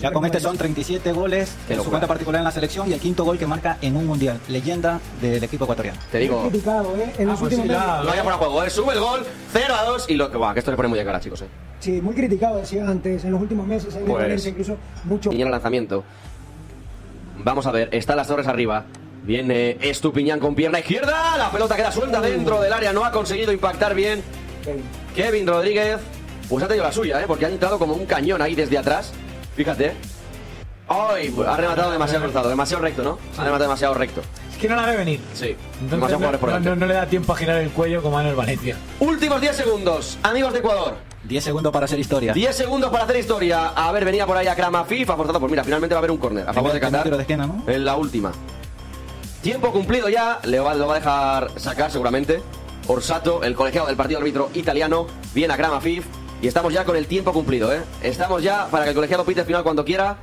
[0.00, 3.00] Ya con este son 37 goles en su cuenta particular en la selección y el
[3.00, 4.40] quinto gol que marca en un mundial.
[4.48, 5.98] Leyenda del equipo ecuatoriano.
[6.10, 6.40] Te digo.
[6.40, 7.12] Muy criticado, ¿eh?
[7.18, 8.70] En los pues últimos sí, No fuera de juego, ¿eh?
[8.70, 9.20] Sube el gol,
[9.52, 11.42] 0 a 2 y lo que va, que esto le pone muy de cara, chicos,
[11.42, 11.48] ¿eh?
[11.80, 13.24] Sí, muy criticado, decía antes.
[13.24, 15.30] En los últimos meses, en Pues- incluso mucho.
[15.30, 16.02] Al lanzamiento.
[17.42, 18.84] Vamos a ver, están las torres arriba.
[19.22, 21.36] Viene Estupiñán con pierna izquierda.
[21.36, 22.92] La pelota queda suelta dentro del área.
[22.92, 24.22] No ha conseguido impactar bien.
[25.14, 25.98] Kevin Rodríguez.
[26.48, 27.24] Pues ha tenido la suya, ¿eh?
[27.26, 29.12] Porque ha entrado como un cañón ahí desde atrás.
[29.60, 29.92] Fíjate.
[30.88, 31.28] ¡Ay!
[31.36, 33.18] Pues ha rematado demasiado cruzado, demasiado recto, ¿no?
[33.36, 34.22] Ha rematado demasiado recto.
[34.50, 35.20] Es que no la ve venir.
[35.34, 35.48] Sí.
[35.82, 38.18] Entonces, demasiado no, por no- no- no le da tiempo a girar el cuello como
[38.22, 38.76] en el Valencia.
[39.00, 40.94] Últimos 10 segundos, amigos de Ecuador.
[41.24, 42.32] 10 segundos para hacer historia.
[42.32, 43.68] 10 segundos para hacer historia.
[43.68, 45.40] A ver, venía por ahí a Krama FIFA forzado.
[45.40, 47.10] Pues mira, finalmente va a haber un córner a favor de Qatar.
[47.14, 47.62] de esquina, ¿no?
[47.66, 48.32] En la última.
[49.42, 50.40] Tiempo cumplido ya.
[50.44, 52.42] Le va, lo va a dejar sacar seguramente.
[52.86, 56.06] Orsato, el colegiado del partido árbitro italiano, viene a Grama Fif.
[56.42, 57.82] Y estamos ya con el tiempo cumplido, ¿eh?
[58.02, 60.16] Estamos ya para que el colegiado pite el final cuando quiera.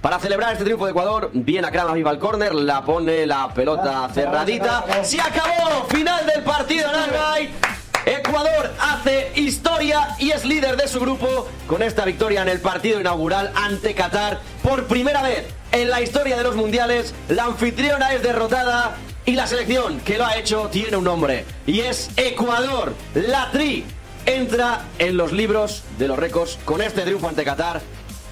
[0.00, 3.52] Para celebrar este triunfo de Ecuador, viene a Krama Fif al córner, la pone la
[3.52, 4.84] pelota cerradita.
[5.02, 5.84] ¡Se acabó!
[5.88, 7.66] Final del partido en.
[8.06, 13.00] Ecuador hace historia y es líder de su grupo con esta victoria en el partido
[13.00, 14.38] inaugural ante Qatar.
[14.62, 19.48] Por primera vez en la historia de los mundiales, la anfitriona es derrotada y la
[19.48, 22.94] selección que lo ha hecho tiene un nombre y es Ecuador.
[23.14, 23.84] La Tri
[24.26, 27.80] entra en los libros de los récords con este triunfo ante Qatar.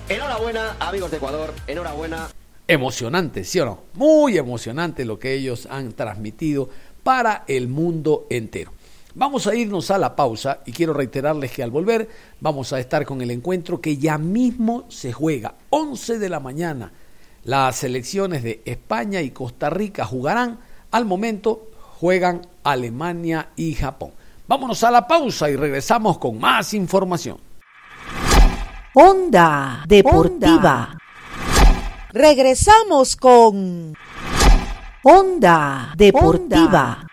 [0.08, 2.30] Enhorabuena, amigos de Ecuador, enhorabuena.
[2.66, 3.80] Emocionante, ¿sí o no?
[3.94, 6.68] Muy emocionante lo que ellos han transmitido
[7.04, 8.72] para el mundo entero.
[9.14, 12.08] Vamos a irnos a la pausa y quiero reiterarles que al volver
[12.40, 16.92] vamos a estar con el encuentro que ya mismo se juega, 11 de la mañana.
[17.44, 20.58] Las selecciones de España y Costa Rica jugarán.
[20.90, 24.12] Al momento juegan Alemania y Japón.
[24.46, 27.38] Vámonos a la pausa y regresamos con más información.
[28.94, 30.96] Onda Deportiva.
[32.12, 33.94] Regresamos con
[35.02, 37.06] Onda Deportiva.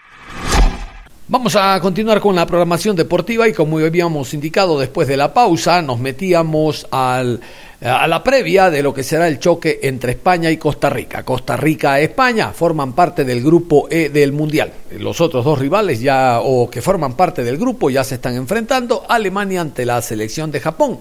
[1.31, 5.81] Vamos a continuar con la programación deportiva y como habíamos indicado después de la pausa,
[5.81, 7.39] nos metíamos al,
[7.79, 11.23] a la previa de lo que será el choque entre España y Costa Rica.
[11.23, 14.73] Costa Rica e España forman parte del grupo E del Mundial.
[14.99, 19.05] Los otros dos rivales ya o que forman parte del grupo ya se están enfrentando.
[19.07, 20.99] Alemania ante la selección de Japón.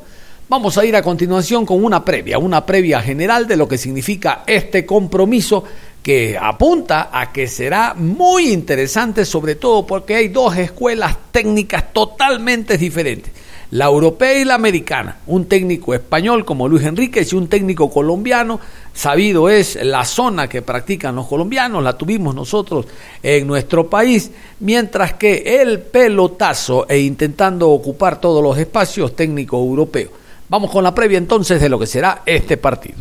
[0.49, 4.43] Vamos a ir a continuación con una previa, una previa general de lo que significa
[4.47, 5.63] este compromiso
[6.03, 12.79] que apunta a que será muy interesante, sobre todo porque hay dos escuelas técnicas totalmente
[12.79, 13.33] diferentes.
[13.73, 15.19] La europea y la americana.
[15.29, 18.59] Un técnico español como Luis Enríquez y un técnico colombiano.
[18.93, 22.87] Sabido es la zona que practican los colombianos, la tuvimos nosotros
[23.23, 30.11] en nuestro país, mientras que el pelotazo e intentando ocupar todos los espacios técnico europeo.
[30.49, 32.99] Vamos con la previa entonces de lo que será este partido.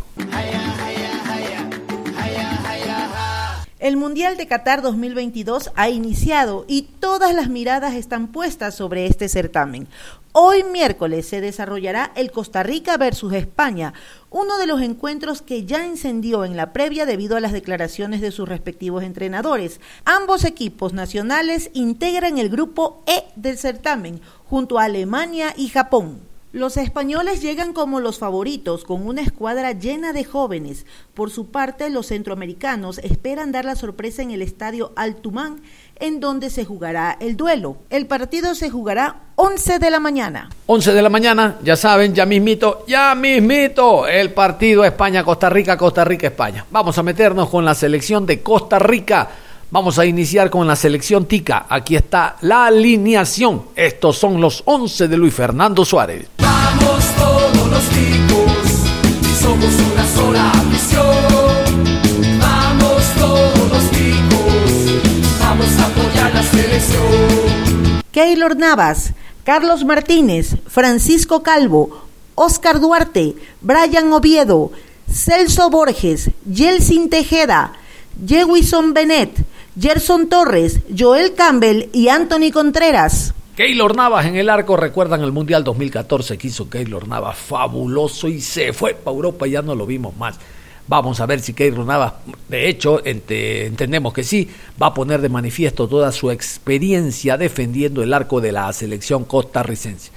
[3.79, 9.29] El Mundial de Qatar 2022 ha iniciado y todas las miradas están puestas sobre este
[9.29, 9.87] certamen.
[10.33, 13.93] Hoy miércoles se desarrollará el Costa Rica versus España,
[14.31, 18.31] uno de los encuentros que ya encendió en la previa debido a las declaraciones de
[18.31, 19.79] sus respectivos entrenadores.
[20.03, 26.28] Ambos equipos nacionales integran el grupo E del certamen, junto a Alemania y Japón.
[26.51, 30.87] Los españoles llegan como los favoritos, con una escuadra llena de jóvenes.
[31.13, 35.61] Por su parte, los centroamericanos esperan dar la sorpresa en el estadio Altumán,
[35.99, 37.77] en donde se jugará el duelo.
[37.91, 40.49] El partido se jugará 11 de la mañana.
[40.65, 46.03] 11 de la mañana, ya saben, ya mismito, ya mismito, el partido España-Costa Rica, Costa
[46.03, 46.65] Rica-España.
[46.71, 49.29] Vamos a meternos con la selección de Costa Rica.
[49.71, 51.67] Vamos a iniciar con la selección tica.
[51.69, 53.65] Aquí está la alineación.
[53.75, 56.27] Estos son los 11 de Luis Fernando Suárez.
[56.39, 62.39] Vamos todos los ticos, somos una sola misión.
[62.39, 68.01] Vamos todos los ticos, vamos a apoyar la selección.
[68.11, 74.71] Keylor Navas, Carlos Martínez, Francisco Calvo, Oscar Duarte, Brian Oviedo,
[75.07, 77.73] Celso Borges, Yelsin Tejeda,
[78.25, 79.48] Jewison Benet,
[79.79, 83.33] Gerson Torres, Joel Campbell y Anthony Contreras.
[83.55, 88.41] Keylor Navas en el arco, recuerdan el Mundial 2014 que hizo Keylor Navas, fabuloso y
[88.41, 90.37] se fue para Europa y ya no lo vimos más.
[90.87, 92.13] Vamos a ver si Keylor Navas,
[92.47, 94.49] de hecho, ente- entendemos que sí,
[94.81, 100.11] va a poner de manifiesto toda su experiencia defendiendo el arco de la selección costarricense.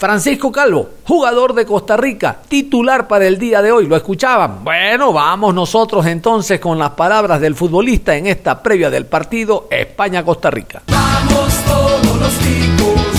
[0.00, 3.86] Francisco Calvo, jugador de Costa Rica, titular para el día de hoy.
[3.86, 4.64] ¿Lo escuchaban?
[4.64, 10.50] Bueno, vamos nosotros entonces con las palabras del futbolista en esta previa del partido España-Costa
[10.50, 10.80] Rica.
[10.86, 13.12] Vamos todos los ticos,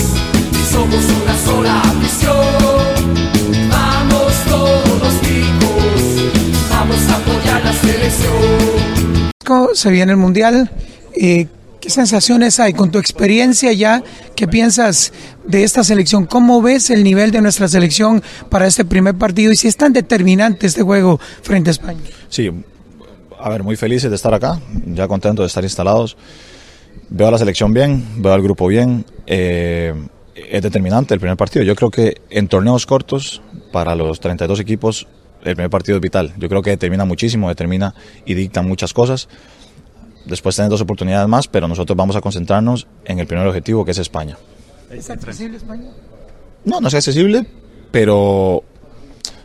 [0.71, 2.35] somos una sola misión.
[3.69, 9.31] Vamos todos los ticos, vamos a apoyar la selección.
[9.75, 10.71] Se viene el Mundial.
[11.13, 11.45] eh,
[11.81, 14.03] ¿Qué sensaciones hay con tu experiencia ya?
[14.35, 15.11] ¿Qué piensas
[15.45, 16.27] de esta selección?
[16.27, 19.51] ¿Cómo ves el nivel de nuestra selección para este primer partido?
[19.51, 22.01] Y si es tan determinante este juego frente a España.
[22.29, 22.51] Sí,
[23.39, 26.17] a ver, muy felices de estar acá, ya contentos de estar instalados.
[27.09, 29.03] Veo a la selección bien, veo al grupo bien.
[29.25, 29.93] eh,
[30.35, 31.63] es determinante el primer partido.
[31.63, 33.41] Yo creo que en torneos cortos,
[33.71, 35.07] para los 32 equipos,
[35.43, 36.33] el primer partido es vital.
[36.37, 37.93] Yo creo que determina muchísimo, determina
[38.25, 39.27] y dicta muchas cosas.
[40.25, 43.91] Después tienen dos oportunidades más, pero nosotros vamos a concentrarnos en el primer objetivo, que
[43.91, 44.37] es España.
[44.89, 45.89] ¿Es accesible España?
[46.65, 47.45] No, no es accesible,
[47.91, 48.17] pero.
[48.57, 48.63] O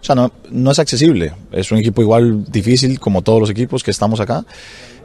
[0.07, 1.33] sea, no, no es accesible.
[1.51, 4.45] Es un equipo igual difícil como todos los equipos que estamos acá.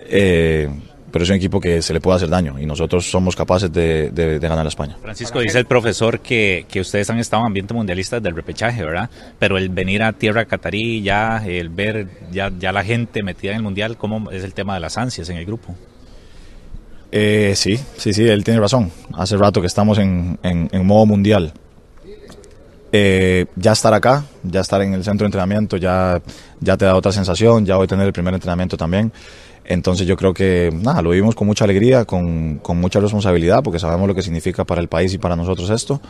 [0.07, 0.69] eh,
[1.11, 4.09] pero es un equipo que se le puede hacer daño y nosotros somos capaces de,
[4.11, 4.97] de- de ganar a España.
[5.01, 8.83] Francisco, dice el profesor que, que ustedes han estado en ambiente mundialista desde el repechaje,
[8.83, 9.09] ¿verdad?
[9.39, 13.57] Pero el venir a tierra catarí, ya el ver ya, ya la gente metida en
[13.57, 15.75] el mundial, ¿cómo es el tema de las ansias en el grupo?
[17.11, 18.89] Eh, sí, sí, sí, él tiene razón.
[19.13, 21.51] Hace rato que estamos en, en- en modo mundial.
[22.93, 26.21] Eh, ya estar acá, ya estar en el centro de entrenamiento, ya,
[26.59, 29.11] ya te da otra sensación, ya voy a tener el primer entrenamiento también.
[29.71, 33.79] Entonces yo creo que nada, lo vivimos con mucha alegría, con, con mucha responsabilidad, porque
[33.79, 36.01] sabemos lo que significa para el país y para nosotros esto.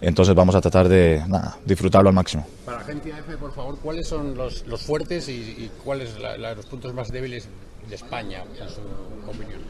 [0.00, 2.46] Entonces vamos a tratar de nada, disfrutarlo al máximo.
[2.64, 6.54] Para la gente AF, por favor, ¿cuáles son los, los fuertes y, y cuáles la-
[6.54, 7.48] los puntos más débiles
[7.88, 8.80] de España, en su
[9.28, 9.60] opinión?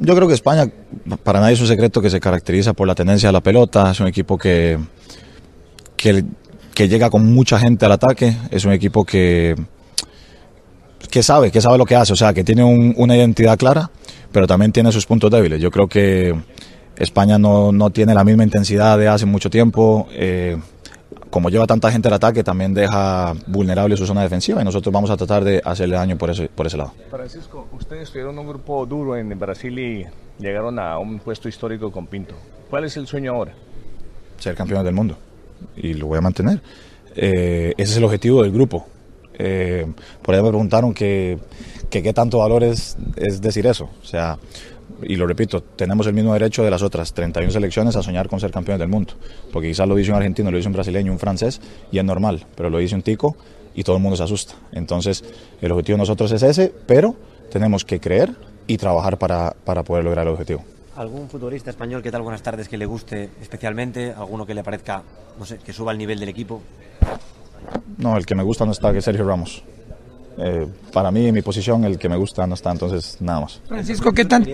[0.00, 0.66] Yo creo que España,
[1.22, 4.00] para nadie es un secreto que se caracteriza por la tendencia a la pelota, es
[4.00, 4.78] un equipo que,
[5.96, 6.24] que,
[6.74, 9.54] que llega con mucha gente al ataque, es un equipo que,
[11.10, 13.90] que sabe, que sabe lo que hace, o sea, que tiene un- una identidad clara,
[14.32, 15.60] pero también tiene sus puntos débiles.
[15.60, 16.34] Yo creo que
[16.96, 20.08] España no, no tiene la misma intensidad de hace mucho tiempo.
[20.12, 20.56] eh,
[21.30, 25.10] como lleva tanta gente al ataque, también deja vulnerable su zona defensiva y nosotros vamos
[25.10, 26.92] a tratar de hacerle daño por ese, por ese lado.
[27.10, 30.06] Francisco, ustedes tuvieron un grupo duro en Brasil y
[30.38, 32.34] llegaron a un puesto histórico con Pinto.
[32.70, 33.52] ¿Cuál es el sueño ahora?
[34.38, 35.18] ser campeones del mundo
[35.76, 36.60] y lo voy a mantener.
[37.14, 38.86] Eh, ese es el objetivo del grupo.
[39.38, 39.86] Eh,
[40.22, 41.38] por ahí me preguntaron que,
[41.90, 43.88] que qué tanto valor es, es decir eso.
[44.02, 44.38] O sea,
[45.02, 48.40] y lo repito, tenemos el mismo derecho de las otras 31 selecciones a soñar con
[48.40, 49.14] ser campeones del mundo.
[49.52, 51.60] Porque quizás lo dice un argentino, lo dice un brasileño, un francés,
[51.92, 53.36] y es normal, pero lo dice un tico
[53.74, 54.54] y todo el mundo se asusta.
[54.72, 55.22] Entonces,
[55.60, 57.14] el objetivo de nosotros es ese, pero
[57.50, 58.34] tenemos que creer
[58.66, 60.64] y trabajar para, para poder lograr el objetivo.
[60.96, 62.22] ¿Algún futbolista español, qué tal?
[62.22, 64.12] Buenas tardes, que le guste especialmente?
[64.12, 65.02] ¿Alguno que le parezca,
[65.38, 66.62] no sé, que suba el nivel del equipo?
[67.98, 69.62] No, el que me gusta no está, que Sergio Ramos.
[70.38, 73.60] Eh, para mí, mi posición, el que me gusta no está, entonces nada más.
[73.66, 74.44] Francisco, ¿qué tan,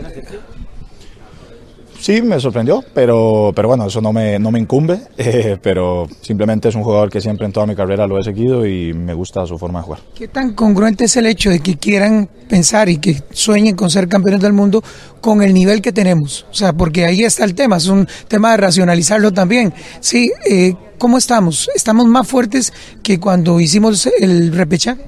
[2.03, 6.69] Sí, me sorprendió, pero, pero bueno, eso no me, no me incumbe, eh, pero simplemente
[6.69, 9.47] es un jugador que siempre en toda mi carrera lo he seguido y me gusta
[9.47, 10.01] su forma de jugar.
[10.13, 14.09] ¿Qué tan congruente es el hecho de que quieran pensar y que sueñen con ser
[14.09, 14.83] campeones del mundo
[15.21, 16.45] con el nivel que tenemos?
[16.51, 19.73] O sea, porque ahí está el tema, es un tema de racionalizarlo también.
[20.01, 21.71] Sí, eh, ¿cómo estamos?
[21.73, 22.73] ¿Estamos más fuertes
[23.05, 25.03] que cuando hicimos el repechaje?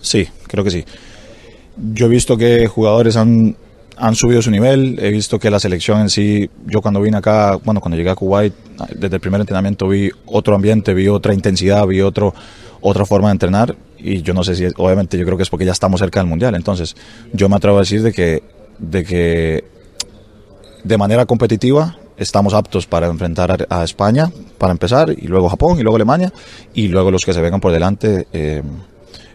[0.00, 0.84] Sí, creo que sí.
[1.76, 3.54] Yo he visto que jugadores han
[4.02, 4.98] han subido su nivel.
[5.00, 8.16] He visto que la selección en sí, yo cuando vine acá, bueno, cuando llegué a
[8.16, 8.52] Kuwait,
[8.96, 12.34] desde el primer entrenamiento vi otro ambiente, vi otra intensidad, vi otro,
[12.80, 13.76] otra forma de entrenar.
[13.98, 16.28] Y yo no sé si, obviamente, yo creo que es porque ya estamos cerca del
[16.28, 16.56] mundial.
[16.56, 16.96] Entonces,
[17.32, 18.42] yo me atrevo a decir de que,
[18.80, 19.64] de que
[20.82, 25.82] de manera competitiva estamos aptos para enfrentar a, España, para empezar, y luego Japón, y
[25.82, 26.32] luego Alemania,
[26.74, 28.64] y luego los que se vengan por delante eh,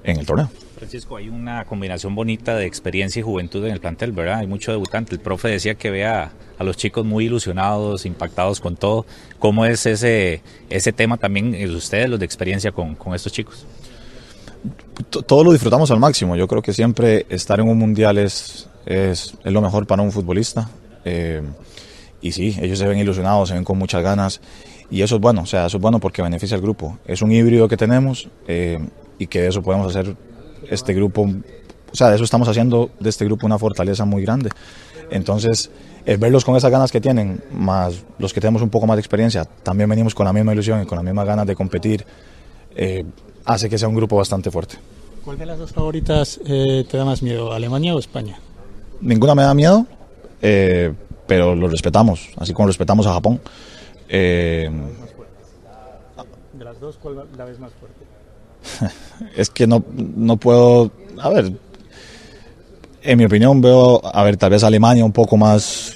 [0.03, 0.49] en el torneo.
[0.77, 4.39] Francisco, hay una combinación bonita de experiencia y juventud en el plantel, ¿verdad?
[4.39, 5.15] Hay mucho debutante.
[5.15, 9.05] El profe decía que vea a los chicos muy ilusionados, impactados con todo.
[9.39, 13.65] ¿Cómo es ese, ese tema también, ustedes, los de experiencia con, con estos chicos?
[15.09, 16.35] Todo lo disfrutamos al máximo.
[16.35, 20.11] Yo creo que siempre estar en un mundial es, es, es lo mejor para un
[20.11, 20.69] futbolista.
[21.05, 21.41] Eh,
[22.21, 24.41] y sí, ellos se ven ilusionados, se ven con muchas ganas.
[24.91, 26.99] Y eso es bueno, o sea, eso es bueno porque beneficia al grupo.
[27.07, 28.79] Es un híbrido que tenemos eh,
[29.17, 30.15] y que de eso podemos hacer
[30.69, 31.23] este grupo,
[31.91, 34.49] o sea, de eso estamos haciendo de este grupo una fortaleza muy grande.
[35.09, 35.69] Entonces,
[36.05, 39.01] el verlos con esas ganas que tienen, más los que tenemos un poco más de
[39.01, 42.05] experiencia, también venimos con la misma ilusión y con las mismas ganas de competir,
[42.75, 43.03] eh,
[43.45, 44.77] hace que sea un grupo bastante fuerte.
[45.23, 48.39] ¿Cuál de las dos favoritas eh, te da más miedo, Alemania o España?
[49.01, 49.85] Ninguna me da miedo,
[50.41, 50.93] eh,
[51.27, 53.41] pero lo respetamos, así como respetamos a Japón.
[54.09, 54.71] de
[56.57, 57.96] las dos, ¿cuál la ves más fuerte?
[59.35, 61.53] es que no, no puedo, a ver,
[63.03, 65.95] en mi opinión veo, a ver, tal vez Alemania un poco más,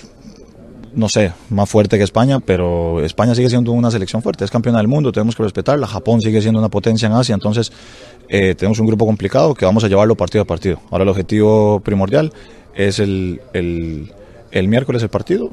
[0.93, 4.77] no sé, más fuerte que España, pero España sigue siendo una selección fuerte, es campeona
[4.77, 7.71] del mundo, tenemos que respetarla, Japón sigue siendo una potencia en Asia, entonces
[8.29, 10.79] eh, tenemos un grupo complicado que vamos a llevarlo partido a partido.
[10.89, 12.31] Ahora el objetivo primordial
[12.73, 14.13] es el, el,
[14.51, 15.49] el miércoles el partido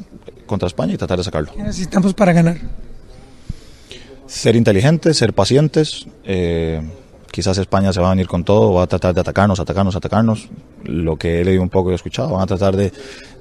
[0.46, 1.52] contra España y tratar de sacarlo.
[1.52, 2.58] ¿Qué necesitamos para ganar?
[4.26, 6.06] Ser inteligentes, ser pacientes.
[6.24, 6.82] Eh,
[7.30, 10.48] quizás España se va a venir con todo, va a tratar de atacarnos, atacarnos, atacarnos.
[10.84, 12.92] Lo que he leído un poco y he escuchado, van a tratar de,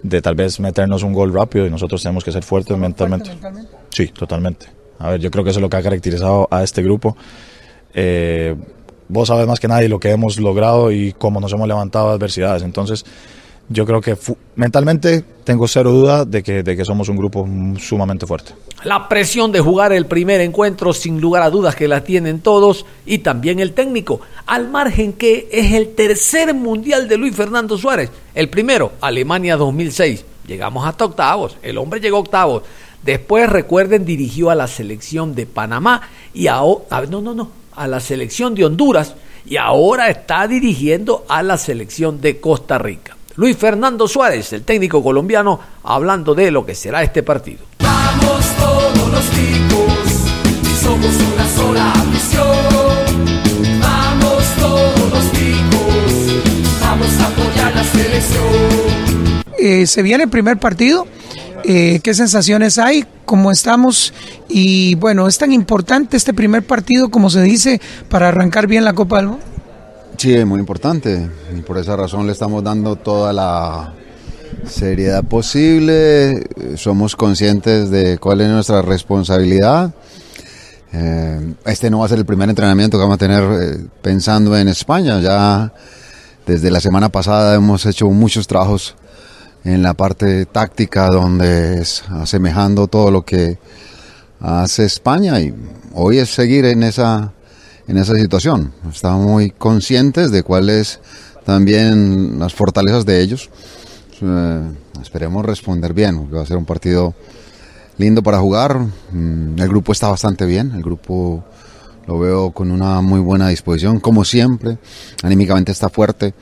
[0.04, 3.32] de tal vez meternos un gol rápido y nosotros tenemos que ser fuertes mentalmente.
[3.90, 4.68] Sí, totalmente.
[5.00, 7.16] A ver, yo creo que eso es lo que ha caracterizado a este grupo.
[7.94, 8.56] Eh,
[9.08, 12.64] vos sabes más que nadie lo que hemos logrado y cómo nos hemos levantado adversidades.
[12.64, 13.06] Entonces,
[13.70, 14.18] yo creo que
[14.56, 17.48] mentalmente tengo cero duda de que, de que somos un grupo
[17.80, 18.54] sumamente fuerte.
[18.84, 22.86] La presión de jugar el primer encuentro, sin lugar a dudas que la tienen todos,
[23.06, 28.10] y también el técnico, al margen que es el tercer mundial de Luis Fernando Suárez.
[28.34, 30.26] El primero, Alemania 2006.
[30.48, 32.64] Llegamos hasta octavos, el hombre llegó a octavos.
[33.04, 36.02] Después, recuerden, dirigió a la selección de Panamá
[36.34, 36.62] y a,
[37.10, 39.16] no, no, no, a la selección de Honduras
[39.46, 43.17] y ahora está dirigiendo a la selección de Costa Rica.
[43.38, 47.60] Luis Fernando Suárez, el técnico colombiano, hablando de lo que será este partido.
[47.78, 53.80] Vamos todos los ticos, somos una sola misión.
[53.80, 59.44] Vamos todos los ticos, vamos a apoyar la selección.
[59.60, 61.06] Eh, se viene el primer partido.
[61.64, 64.14] Eh, qué sensaciones hay, cómo estamos
[64.48, 68.94] y bueno, es tan importante este primer partido como se dice para arrancar bien la
[68.94, 69.57] Copa del Mundo.
[70.18, 73.94] Sí, es muy importante y por esa razón le estamos dando toda la
[74.66, 76.44] seriedad posible.
[76.76, 79.94] Somos conscientes de cuál es nuestra responsabilidad.
[80.92, 84.58] Eh, este no va a ser el primer entrenamiento que vamos a tener eh, pensando
[84.58, 85.20] en España.
[85.20, 85.72] Ya
[86.48, 88.96] desde la semana pasada hemos hecho muchos trabajos
[89.64, 93.60] en la parte táctica donde es asemejando todo lo que
[94.40, 95.54] hace España y
[95.94, 97.34] hoy es seguir en esa
[97.88, 98.74] en esa situación.
[98.92, 101.00] Estamos muy conscientes de cuáles
[101.46, 103.50] también las fortalezas de ellos.
[104.22, 104.62] Eh,
[105.02, 107.14] esperemos responder bien, va a ser un partido
[107.98, 108.80] lindo para jugar.
[109.12, 111.44] Mm, el grupo está bastante bien, el grupo
[112.06, 114.78] lo veo con una muy buena disposición, como siempre.
[115.24, 116.34] Anímicamente está fuerte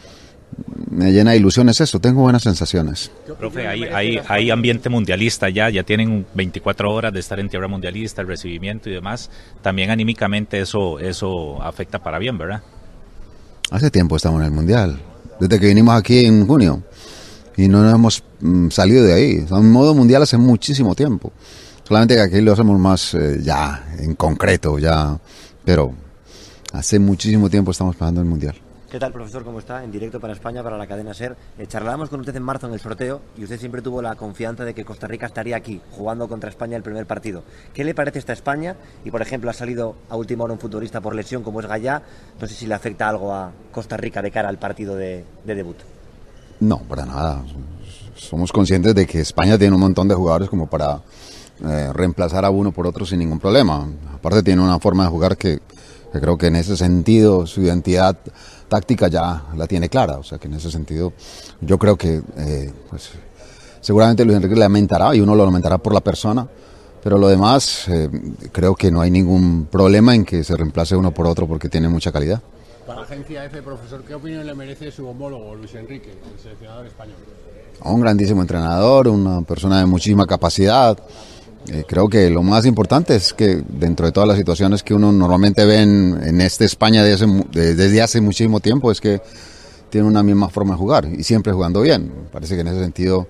[0.90, 3.12] me llena de ilusiones eso, tengo buenas sensaciones.
[3.38, 7.68] Profe, hay, hay, hay, ambiente mundialista ya, ya tienen 24 horas de estar en tierra
[7.68, 9.30] mundialista, el recibimiento y demás.
[9.62, 12.62] También anímicamente eso, eso afecta para bien, ¿verdad?
[13.72, 15.00] Hace tiempo estamos en el mundial,
[15.40, 16.84] desde que vinimos aquí en junio
[17.58, 19.32] y no nos hemos mm, salido de ahí.
[19.40, 21.32] Estamos en modo mundial hace muchísimo tiempo.
[21.84, 25.20] Solamente que aquí lo hacemos más eh, ya, en concreto, ya,
[25.64, 25.94] pero
[26.74, 28.56] hace muchísimo tiempo estamos pasando el mundial.
[28.96, 29.44] ¿Qué tal, profesor?
[29.44, 29.84] ¿Cómo está?
[29.84, 31.36] En directo para España, para la cadena SER.
[31.58, 34.64] Eh, charlábamos con usted en marzo en el sorteo y usted siempre tuvo la confianza
[34.64, 37.44] de que Costa Rica estaría aquí, jugando contra España el primer partido.
[37.74, 38.78] ¿Qué le parece esta España?
[39.04, 42.04] Y, por ejemplo, ha salido a última hora un futbolista por lesión como es Gallá.
[42.40, 45.56] No sé si le afecta algo a Costa Rica de cara al partido de, de
[45.56, 45.76] debut.
[46.62, 47.44] No, para nada.
[48.16, 51.02] Somos conscientes de que España tiene un montón de jugadores como para
[51.66, 53.90] eh, reemplazar a uno por otro sin ningún problema.
[54.14, 55.60] Aparte tiene una forma de jugar que,
[56.14, 58.18] que creo que en ese sentido su identidad
[58.68, 60.18] táctica ya la tiene clara.
[60.18, 61.14] O sea que en ese sentido
[61.62, 63.12] yo creo que eh, pues,
[63.82, 66.48] seguramente Luis Enrique lamentará y uno lo lamentará por la persona.
[67.04, 68.10] Pero lo demás, eh,
[68.52, 71.88] creo que no hay ningún problema en que se reemplace uno por otro porque tiene
[71.88, 72.42] mucha calidad.
[72.88, 77.18] Para agencia F, profesor, ¿qué opinión le merece su homólogo Luis Enrique, el seleccionador español?
[77.84, 80.98] Un grandísimo entrenador, una persona de muchísima capacidad.
[81.72, 85.12] Eh, creo que lo más importante es que dentro de todas las situaciones que uno
[85.12, 89.22] normalmente ve en, en esta España desde hace, desde hace muchísimo tiempo es que
[89.90, 92.12] tiene una misma forma de jugar y siempre jugando bien.
[92.32, 93.28] Parece que en ese sentido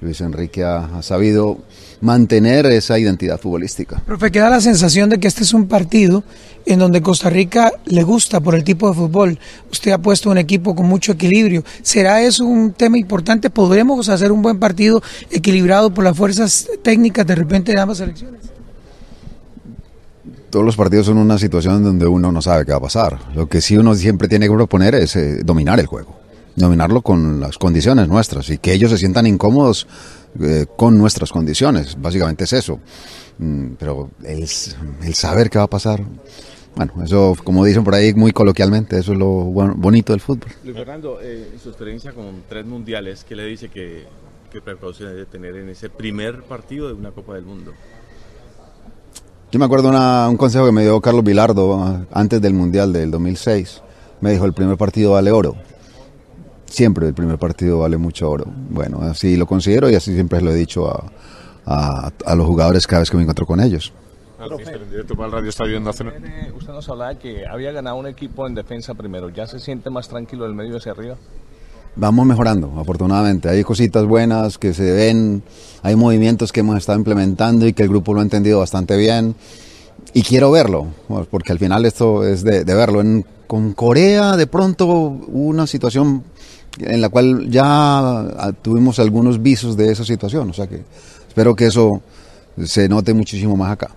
[0.00, 1.58] Luis Enrique ha, ha, sabido
[2.00, 4.00] mantener esa identidad futbolística.
[4.06, 6.24] Profe, queda la sensación de que este es un partido
[6.66, 9.38] en donde Costa Rica le gusta por el tipo de fútbol.
[9.70, 11.64] Usted ha puesto un equipo con mucho equilibrio.
[11.82, 13.50] ¿Será eso un tema importante?
[13.50, 18.40] ¿Podremos hacer un buen partido equilibrado por las fuerzas técnicas de repente de ambas selecciones?
[20.48, 23.18] Todos los partidos son una situación donde uno no sabe qué va a pasar.
[23.34, 26.19] Lo que sí uno siempre tiene que proponer es eh, dominar el juego
[26.56, 29.86] dominarlo con las condiciones nuestras y que ellos se sientan incómodos
[30.40, 31.96] eh, con nuestras condiciones.
[32.00, 32.78] Básicamente es eso.
[33.38, 34.46] Mm, pero el,
[35.02, 36.02] el, saber qué va a pasar,
[36.76, 40.50] bueno, eso, como dicen por ahí muy coloquialmente, eso es lo bueno, bonito del fútbol.
[40.62, 44.04] Luis Fernando, eh, su experiencia con tres mundiales, ¿qué le dice que
[44.52, 47.72] qué precauciones debe tener en ese primer partido de una Copa del Mundo?
[49.50, 53.10] Yo me acuerdo una, un consejo que me dio Carlos Vilardo antes del Mundial del
[53.10, 53.82] 2006.
[54.20, 55.56] Me dijo, el primer partido vale oro
[56.70, 58.46] siempre el primer partido vale mucho oro.
[58.70, 61.12] Bueno, así lo considero y así siempre lo he dicho a,
[61.66, 63.92] a, a los jugadores cada vez que me encuentro con ellos.
[64.40, 66.14] en directo para el Radio Estadio Nacional.
[66.56, 69.28] Usted nos hablaba que había ganado un equipo en defensa primero.
[69.28, 71.16] ¿Ya se siente más tranquilo del medio hacia arriba?
[71.96, 73.48] Vamos mejorando, afortunadamente.
[73.48, 75.42] Hay cositas buenas que se ven,
[75.82, 79.34] hay movimientos que hemos estado implementando y que el grupo lo ha entendido bastante bien.
[80.14, 80.86] Y quiero verlo,
[81.30, 83.00] porque al final esto es de, de verlo.
[83.00, 86.22] En, con Corea de pronto hubo una situación
[86.78, 90.50] en la cual ya tuvimos algunos visos de esa situación.
[90.50, 90.82] O sea que
[91.28, 92.02] espero que eso
[92.64, 93.90] se note muchísimo más acá.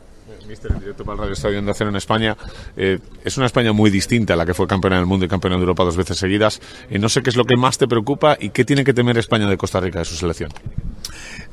[0.54, 2.38] Mister, en directo para el Radio Estadio Nación en España.
[2.78, 5.56] Eh, es una España muy distinta a la que fue campeona del mundo y campeona
[5.56, 6.62] de Europa dos veces seguidas.
[6.92, 9.18] Eh, no sé qué es lo que más te preocupa y qué tiene que temer
[9.18, 10.52] España de Costa Rica de su selección.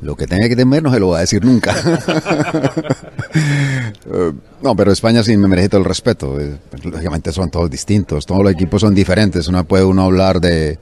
[0.02, 1.74] Lo que tenga que temer no se lo va a decir nunca.
[4.06, 6.38] uh, no, pero España sí me merece todo el respeto.
[6.38, 9.48] Eh, lógicamente son todos distintos, todos los equipos son diferentes.
[9.50, 10.78] No puede uno hablar de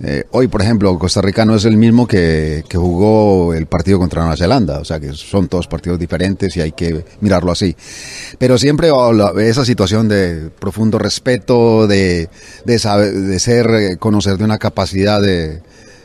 [0.00, 4.22] eh, hoy, por ejemplo, Costa Rica no es el mismo que, jugó el partido contra
[4.22, 7.74] Nueva Zelanda, o sea que son todos partidos diferentes y hay que mirarlo así.
[8.38, 8.90] Pero siempre
[9.40, 12.28] esa situación de profundo respeto, de,
[12.64, 15.62] de, saber, de ser, conocer de una capacidad de,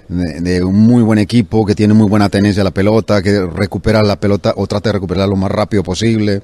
[0.08, 3.46] de, de, un muy buen equipo que tiene muy buena tenencia a la pelota, que
[3.46, 6.42] recupera la pelota o trata de recuperarla lo más rápido posible.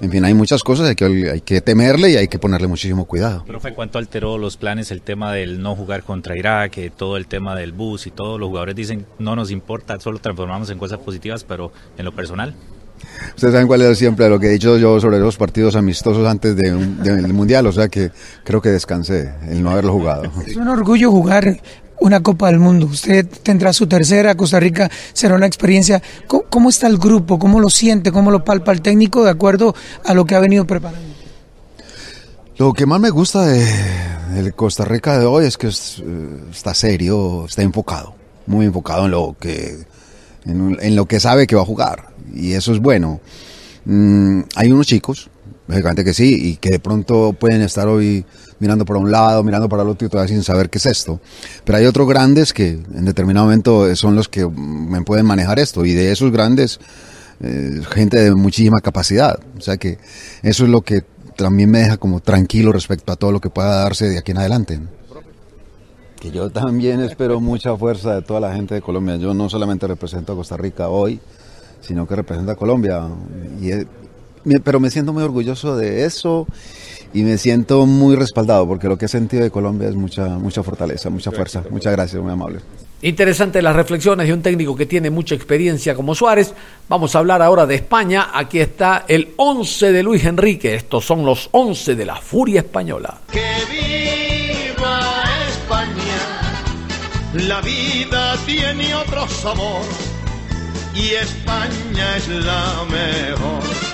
[0.00, 3.04] En fin, hay muchas cosas hay que, hay que temerle y hay que ponerle muchísimo
[3.04, 3.44] cuidado.
[3.44, 7.54] Profe, ¿cuánto alteró los planes el tema del no jugar contra Irak, todo el tema
[7.54, 11.44] del bus y todos los jugadores dicen no nos importa, solo transformamos en cosas positivas,
[11.44, 12.54] pero en lo personal?
[13.34, 16.56] Ustedes saben cuál es siempre lo que he dicho yo sobre los partidos amistosos antes
[16.56, 18.10] de un, de, del Mundial, o sea que
[18.44, 20.24] creo que descansé el no haberlo jugado.
[20.46, 21.60] Es un orgullo jugar
[22.00, 22.86] una Copa del Mundo.
[22.86, 26.02] Usted tendrá su tercera, Costa Rica será una experiencia.
[26.26, 27.38] ¿Cómo, ¿Cómo, está el grupo?
[27.38, 28.12] ¿Cómo lo siente?
[28.12, 29.74] ¿Cómo lo palpa el técnico de acuerdo
[30.04, 31.14] a lo que ha venido preparando?
[32.56, 36.02] Lo que más me gusta de, Costa Rica de hoy es que es,
[36.52, 38.14] está serio, está enfocado,
[38.46, 39.84] muy enfocado en lo que
[40.44, 43.20] en, en, lo que sabe que va a jugar y eso es bueno.
[43.84, 45.30] Mm, hay unos chicos,
[45.66, 48.24] lógicamente que sí, y que de pronto pueden estar hoy
[48.58, 51.20] mirando para un lado, mirando para el otro y todavía sin saber qué es esto.
[51.64, 55.84] Pero hay otros grandes que en determinado momento son los que me pueden manejar esto
[55.84, 56.80] y de esos grandes,
[57.40, 59.38] eh, gente de muchísima capacidad.
[59.56, 59.98] O sea que
[60.42, 61.02] eso es lo que
[61.36, 64.38] también me deja como tranquilo respecto a todo lo que pueda darse de aquí en
[64.38, 64.80] adelante.
[66.20, 69.16] Que yo también espero mucha fuerza de toda la gente de Colombia.
[69.16, 71.20] Yo no solamente represento a Costa Rica hoy,
[71.80, 73.02] sino que represento a Colombia.
[74.62, 76.46] Pero me siento muy orgulloso de eso
[77.12, 80.62] y me siento muy respaldado porque lo que he sentido de Colombia es mucha, mucha
[80.62, 81.62] fortaleza, mucha fuerza.
[81.70, 82.60] Muchas gracias, muy amable.
[83.02, 86.54] Interesante las reflexiones de un técnico que tiene mucha experiencia como Suárez.
[86.88, 88.30] Vamos a hablar ahora de España.
[88.32, 90.74] Aquí está el 11 de Luis Enrique.
[90.74, 93.20] Estos son los 11 de la Furia Española.
[93.30, 95.24] ¡Que viva!
[97.34, 99.82] La vida tiene otro sabor
[100.94, 103.93] y España es la mejor.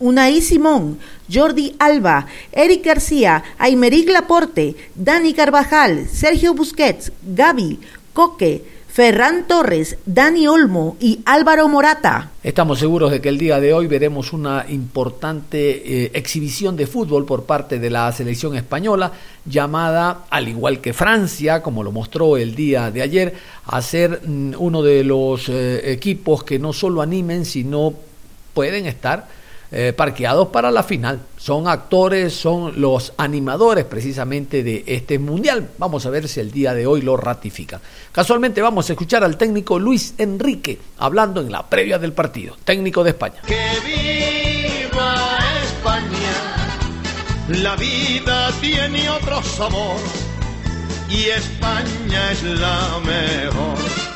[0.00, 0.98] Unai Simón,
[1.30, 7.78] Jordi Alba, Eric García, Aymeric Laporte, Dani Carvajal, Sergio Busquets, Gaby,
[8.14, 12.30] Coque, Ferran Torres, Dani Olmo y Álvaro Morata.
[12.42, 17.26] Estamos seguros de que el día de hoy veremos una importante eh, exhibición de fútbol
[17.26, 19.12] por parte de la selección española,
[19.44, 23.34] llamada, al igual que Francia, como lo mostró el día de ayer,
[23.66, 27.92] a ser mm, uno de los eh, equipos que no solo animen, sino
[28.54, 29.39] pueden estar
[29.72, 31.20] eh, parqueados para la final.
[31.36, 35.70] Son actores, son los animadores precisamente de este mundial.
[35.78, 37.80] Vamos a ver si el día de hoy lo ratifican.
[38.10, 43.04] Casualmente vamos a escuchar al técnico Luis Enrique hablando en la previa del partido, técnico
[43.04, 43.42] de España.
[43.46, 50.00] Que viva España, la vida tiene otro sabor
[51.08, 54.09] y España es la mejor.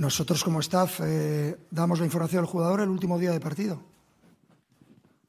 [0.00, 3.82] Nosotros como staff eh, damos la información al jugador el último día de partido.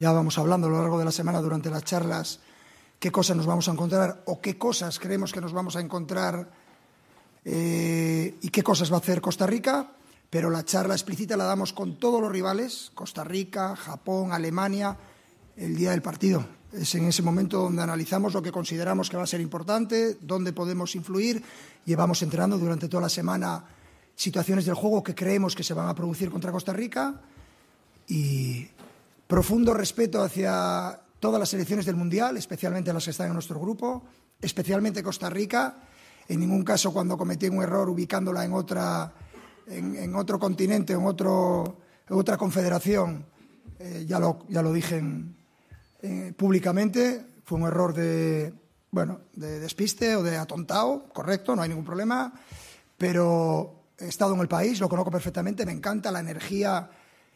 [0.00, 2.40] Ya vamos hablando a lo largo de la semana durante las charlas
[2.98, 6.50] qué cosas nos vamos a encontrar o qué cosas creemos que nos vamos a encontrar
[7.44, 9.92] eh, y qué cosas va a hacer Costa Rica,
[10.30, 14.96] pero la charla explícita la damos con todos los rivales, Costa Rica, Japón, Alemania,
[15.54, 16.46] el día del partido.
[16.72, 20.54] Es en ese momento donde analizamos lo que consideramos que va a ser importante, dónde
[20.54, 21.44] podemos influir.
[21.84, 23.66] Llevamos entrenando durante toda la semana
[24.14, 27.20] situaciones del juego que creemos que se van a producir contra Costa Rica
[28.06, 28.68] y
[29.26, 34.02] profundo respeto hacia todas las selecciones del Mundial, especialmente las que están en nuestro grupo,
[34.40, 35.76] especialmente Costa Rica.
[36.28, 39.12] En ningún caso cuando cometí un error ubicándola en, otra,
[39.66, 43.24] en, otro continente, en, otro, otra confederación,
[43.78, 45.02] eh, ya, lo, ya lo dije
[46.02, 48.52] eh, públicamente, fue un error de,
[48.90, 52.32] bueno, de despiste o de atontado, correcto, no hay ningún problema,
[52.98, 56.90] pero he estado en el país, lo conozco perfectamente, me encanta la energía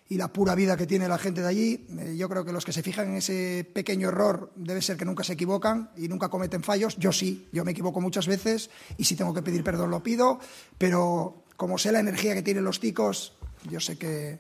[0.09, 1.87] y la pura vida que tiene la gente de allí.
[1.99, 5.05] Eh, yo creo que los que se fijan en ese pequeño error debe ser que
[5.05, 6.97] nunca se equivocan y nunca cometen fallos.
[6.97, 10.39] Yo sí, yo me equivoco muchas veces y si tengo que pedir perdón lo pido,
[10.79, 13.35] pero como sé la energía que tienen los ticos,
[13.69, 14.39] yo sé que,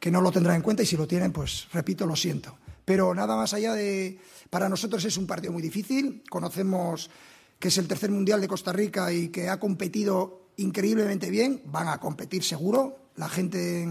[0.00, 2.56] que no lo tendrán en cuenta y si lo tienen, pues repito, lo siento.
[2.84, 4.18] Pero nada más allá de...
[4.50, 7.10] Para nosotros es un partido muy difícil, conocemos
[7.58, 11.88] que es el tercer mundial de Costa Rica y que ha competido increíblemente bien, van
[11.88, 12.98] a competir seguro.
[13.16, 13.86] La gente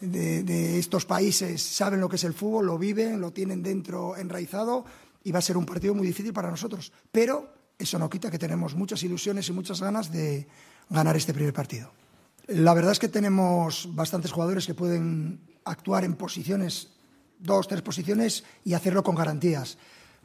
[0.00, 4.84] de, estos países saben lo que es el fútbol, lo viven, lo tienen dentro enraizado
[5.22, 6.92] y va a ser un partido muy difícil para nosotros.
[7.10, 10.46] Pero eso no quita que tenemos muchas ilusiones y muchas ganas de
[10.90, 11.92] ganar este primer partido.
[12.46, 16.88] La verdad es que tenemos bastantes jugadores que pueden actuar en posiciones,
[17.38, 19.78] dos, tres posiciones y hacerlo con garantías.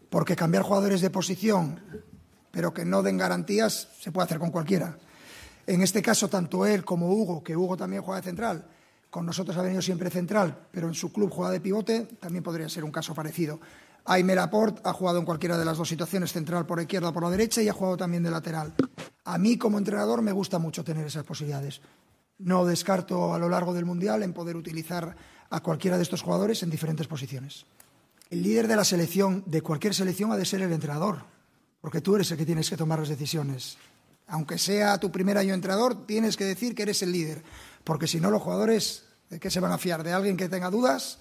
[0.09, 1.79] Porque cambiar jugadores de posición,
[2.51, 4.97] pero que no den garantías, se puede hacer con cualquiera.
[5.69, 8.65] En este caso, tanto él como Hugo, que Hugo también juega de central,
[9.07, 12.67] con nosotros ha venido siempre central, pero en su club juega de pivote, también podría
[12.67, 13.59] ser un caso parecido.
[14.05, 17.21] Aime Laporte ha jugado en cualquiera de las dos situaciones, central por izquierda o por
[17.21, 18.73] la derecha, y ha jugado también de lateral.
[19.25, 21.81] A mí, como entrenador, me gusta mucho tener esas posibilidades.
[22.39, 25.15] No descarto a lo largo del Mundial en poder utilizar
[25.51, 27.67] a cualquiera de estos jugadores en diferentes posiciones.
[28.31, 31.25] El líder de la selección, de cualquier selección, ha de ser el entrenador,
[31.79, 33.77] porque tú eres el que tienes que tomar las decisiones.
[34.29, 37.43] Aunque sea tu primer año entrenador, tienes que decir que eres el líder,
[37.83, 40.03] porque si no los jugadores, ¿de qué se van a fiar?
[40.03, 41.19] ¿De alguien que tenga dudas?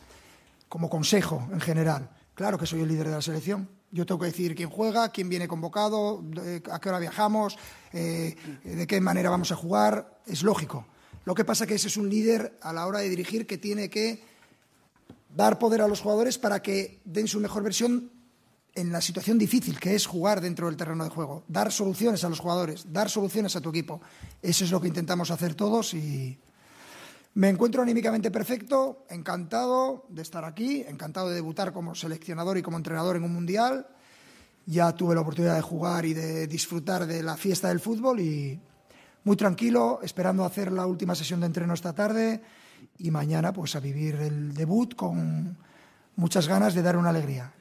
[0.69, 2.11] Como consejo en general.
[2.35, 3.69] Claro que soy el líder de la selección.
[3.91, 6.23] Yo tengo que decir quién juega, quién viene convocado,
[6.71, 7.59] a qué hora viajamos,
[7.93, 10.21] eh, de qué manera vamos a jugar.
[10.27, 10.87] Es lógico.
[11.25, 13.57] Lo que pasa es que ese es un líder a la hora de dirigir que
[13.57, 14.23] tiene que
[15.35, 18.11] dar poder a los jugadores para que den su mejor versión
[18.79, 22.29] en la situación difícil que es jugar dentro del terreno de juego, dar soluciones a
[22.29, 24.01] los jugadores, dar soluciones a tu equipo.
[24.41, 26.39] Eso es lo que intentamos hacer todos y
[27.35, 32.77] me encuentro anímicamente perfecto, encantado de estar aquí, encantado de debutar como seleccionador y como
[32.77, 33.89] entrenador en un mundial.
[34.67, 38.61] Ya tuve la oportunidad de jugar y de disfrutar de la fiesta del fútbol y
[39.25, 42.43] muy tranquilo, esperando hacer la última sesión de entreno esta tarde
[42.99, 45.59] y mañana pues a vivir el debut con
[46.15, 47.53] muchas ganas de dar una alegría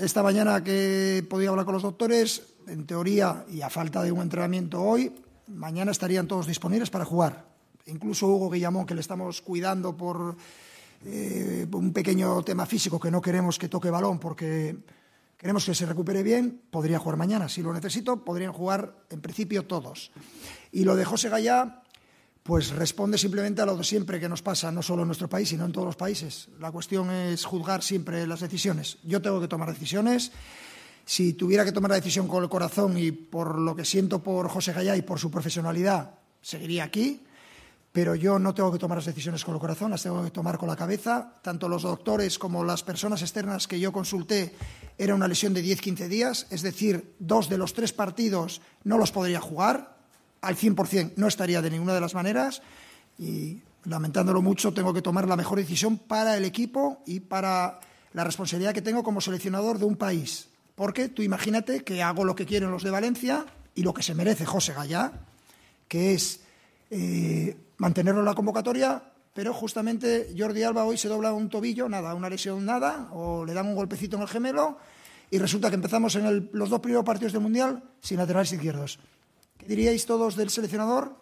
[0.00, 4.20] esta mañana que podido hablar con los doctores, en teoría, y a falta de un
[4.20, 5.14] entrenamiento hoy,
[5.48, 7.46] mañana estarían todos disponibles para jugar.
[7.86, 10.36] Incluso Hugo Guillamón, que le estamos cuidando por
[11.04, 14.76] eh, un pequeño tema físico, que no queremos que toque balón porque
[15.36, 17.48] queremos que se recupere bien, podría jugar mañana.
[17.48, 20.10] Si lo necesito, podrían jugar en principio todos.
[20.72, 21.82] Y lo de José Gallá,
[22.48, 25.50] pues responde simplemente a lo de siempre que nos pasa, no solo en nuestro país,
[25.50, 26.48] sino en todos los países.
[26.58, 28.96] La cuestión es juzgar siempre las decisiones.
[29.04, 30.32] Yo tengo que tomar decisiones.
[31.04, 34.48] Si tuviera que tomar la decisión con el corazón y por lo que siento por
[34.48, 37.22] José Gallá y por su profesionalidad, seguiría aquí.
[37.92, 40.56] Pero yo no tengo que tomar las decisiones con el corazón, las tengo que tomar
[40.56, 41.34] con la cabeza.
[41.42, 44.54] Tanto los doctores como las personas externas que yo consulté
[44.96, 49.12] era una lesión de 10-15 días, es decir, dos de los tres partidos no los
[49.12, 49.97] podría jugar,
[50.40, 52.62] al 100% no estaría de ninguna de las maneras
[53.18, 57.80] y lamentándolo mucho tengo que tomar la mejor decisión para el equipo y para
[58.12, 60.48] la responsabilidad que tengo como seleccionador de un país.
[60.74, 64.14] Porque tú imagínate que hago lo que quieren los de Valencia y lo que se
[64.14, 65.12] merece José Gallá,
[65.88, 66.40] que es
[66.90, 69.02] eh, mantenerlo en la convocatoria,
[69.34, 73.54] pero justamente Jordi Alba hoy se dobla un tobillo, nada, una lesión nada, o le
[73.54, 74.78] dan un golpecito en el gemelo
[75.30, 78.98] y resulta que empezamos en el- los dos primeros partidos del Mundial sin laterales izquierdos.
[79.68, 81.12] ¿Qué diríais todos del seleccionador?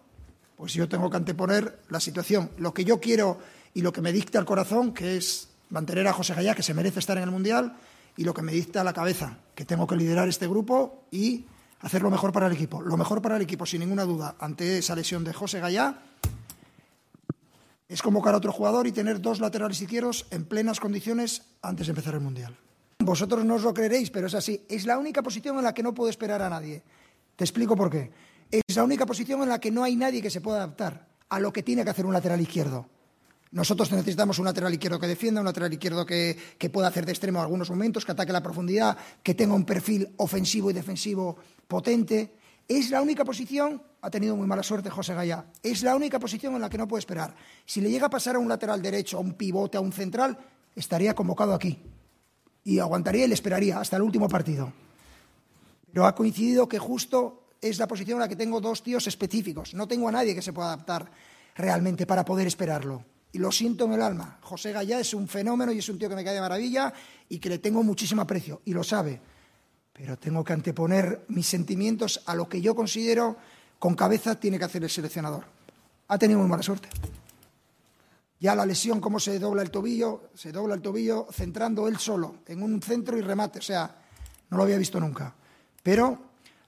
[0.55, 3.39] Pues yo tengo que anteponer la situación, lo que yo quiero
[3.75, 6.73] y lo que me dicta el corazón, que es mantener a José Gallá, que se
[6.73, 7.75] merece estar en el Mundial,
[8.17, 11.45] y lo que me dicta la cabeza, que tengo que liderar este grupo y
[11.81, 12.81] hacer lo mejor para el equipo.
[12.83, 15.99] Lo mejor para el equipo, sin ninguna duda, ante esa lesión de José Gallá,
[17.89, 21.91] es convocar a otro jugador y tener dos laterales izquierdos en plenas condiciones antes de
[21.91, 22.57] empezar el Mundial.
[23.01, 24.65] Vosotros no os lo creeréis, pero es así.
[24.69, 26.85] Es la única posición en la que no puedo esperar a nadie.
[27.35, 28.13] Te explico por qué.
[28.51, 31.41] Es la única posición en la que no hay nadie que se pueda adaptar a
[31.41, 32.89] lo que tiene que hacer un lateral izquierdo.
[33.53, 37.13] Nosotros necesitamos un lateral izquierdo que defienda, un lateral izquierdo que, que pueda hacer de
[37.13, 41.37] extremo en algunos momentos, que ataque la profundidad, que tenga un perfil ofensivo y defensivo
[41.67, 42.35] potente.
[42.69, 46.55] Es la única posición, ha tenido muy mala suerte José Gaya, es la única posición
[46.55, 47.35] en la que no puede esperar.
[47.65, 50.37] Si le llega a pasar a un lateral derecho, a un pivote, a un central,
[50.75, 51.79] estaría convocado aquí.
[52.65, 54.73] Y aguantaría y le esperaría hasta el último partido.
[55.93, 59.75] Pero ha coincidido que justo es la posición en la que tengo dos tíos específicos.
[59.75, 61.11] No tengo a nadie que se pueda adaptar
[61.55, 63.05] realmente para poder esperarlo.
[63.33, 64.39] Y lo siento en el alma.
[64.43, 66.93] José Gallá es un fenómeno y es un tío que me cae de maravilla
[67.29, 68.63] y que le tengo muchísimo aprecio.
[68.65, 69.21] Y lo sabe.
[69.93, 73.37] Pero tengo que anteponer mis sentimientos a lo que yo considero
[73.79, 75.45] con cabeza tiene que hacer el seleccionador.
[76.09, 76.89] Ha tenido muy mala suerte.
[78.39, 82.37] Ya la lesión, cómo se dobla el tobillo, se dobla el tobillo centrando él solo
[82.47, 83.59] en un centro y remate.
[83.59, 83.95] O sea,
[84.51, 85.35] no lo había visto nunca.
[85.83, 86.19] Pero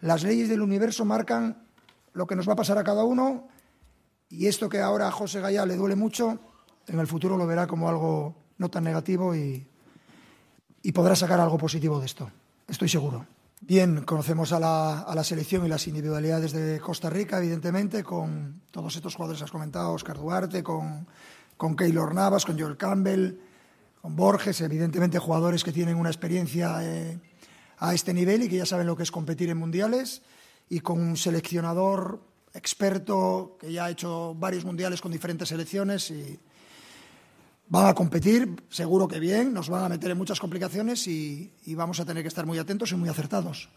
[0.01, 1.66] las leyes del universo marcan
[2.12, 3.49] lo que nos va a pasar a cada uno
[4.28, 6.38] y esto que ahora a José Gaya le duele mucho,
[6.86, 9.66] en el futuro lo verá como algo no tan negativo y,
[10.82, 12.30] y podrá sacar algo positivo de esto.
[12.66, 13.26] Estoy seguro.
[13.61, 18.62] Bien, conocemos a la, a la selección y las individualidades de Costa Rica, evidentemente, con
[18.70, 21.07] todos estos jugadores que has comentado, Oscar Duarte, con,
[21.57, 23.40] con Keylor Navas, con Joel Campbell,
[24.01, 27.18] con Borges, evidentemente jugadores que tienen una experiencia eh,
[27.78, 30.22] a este nivel y que ya saben lo que es competir en mundiales,
[30.68, 32.20] y con un seleccionador
[32.54, 36.38] experto que ya ha hecho varios mundiales con diferentes selecciones y
[37.68, 41.74] van a competir, seguro que bien, nos van a meter en muchas complicaciones y, y
[41.74, 43.68] vamos a tener que estar muy atentos y muy acertados.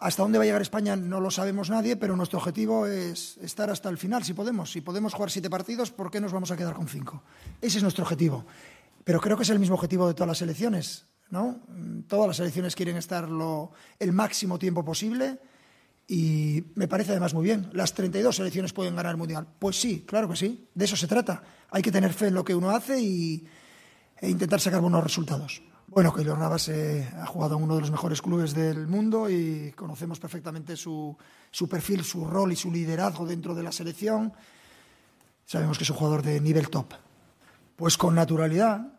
[0.00, 3.68] Hasta dónde va a llegar España no lo sabemos nadie, pero nuestro objetivo es estar
[3.68, 4.70] hasta el final, si podemos.
[4.70, 7.22] Si podemos jugar siete partidos, ¿por qué nos vamos a quedar con cinco?
[7.60, 8.44] Ese es nuestro objetivo.
[9.02, 11.06] Pero creo que es el mismo objetivo de todas las selecciones.
[11.30, 11.60] ¿No?
[12.06, 15.38] Todas las selecciones quieren estar lo, el máximo tiempo posible
[16.10, 17.68] y me parece además muy bien.
[17.72, 19.46] ¿Las 32 selecciones pueden ganar el Mundial?
[19.58, 20.68] Pues sí, claro que sí.
[20.74, 21.42] De eso se trata.
[21.70, 23.46] Hay que tener fe en lo que uno hace y,
[24.18, 25.62] e intentar sacar buenos resultados.
[25.86, 29.72] Bueno, Keylor Navas eh, ha jugado en uno de los mejores clubes del mundo y
[29.72, 31.16] conocemos perfectamente su,
[31.50, 34.32] su perfil, su rol y su liderazgo dentro de la selección.
[35.44, 36.94] Sabemos que es un jugador de nivel top.
[37.76, 38.97] Pues con naturalidad,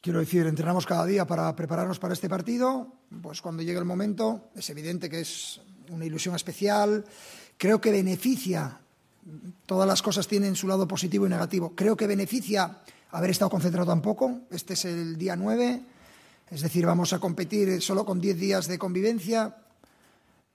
[0.00, 2.92] quiero decir, entrenamos cada día para prepararnos para este partido.
[3.22, 7.04] Pues cuando llegue el momento, es evidente que es una ilusión especial.
[7.56, 8.80] Creo que beneficia,
[9.66, 11.74] todas las cosas tienen su lado positivo y negativo.
[11.74, 12.78] Creo que beneficia
[13.10, 14.40] haber estado concentrado tan poco.
[14.50, 15.82] Este es el día 9,
[16.50, 19.56] es decir, vamos a competir solo con 10 días de convivencia.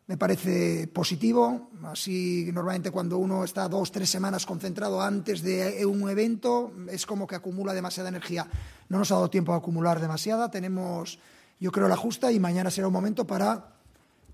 [0.08, 1.70] Me parece positivo.
[1.84, 7.26] Así, normalmente, cuando uno está dos, tres semanas concentrado antes de un evento, es como
[7.26, 8.48] que acumula demasiada energía.
[8.90, 10.52] No nos ha dado tiempo a acumular demasiada.
[10.52, 11.18] Tenemos,
[11.60, 13.74] yo creo, la justa y mañana será un momento para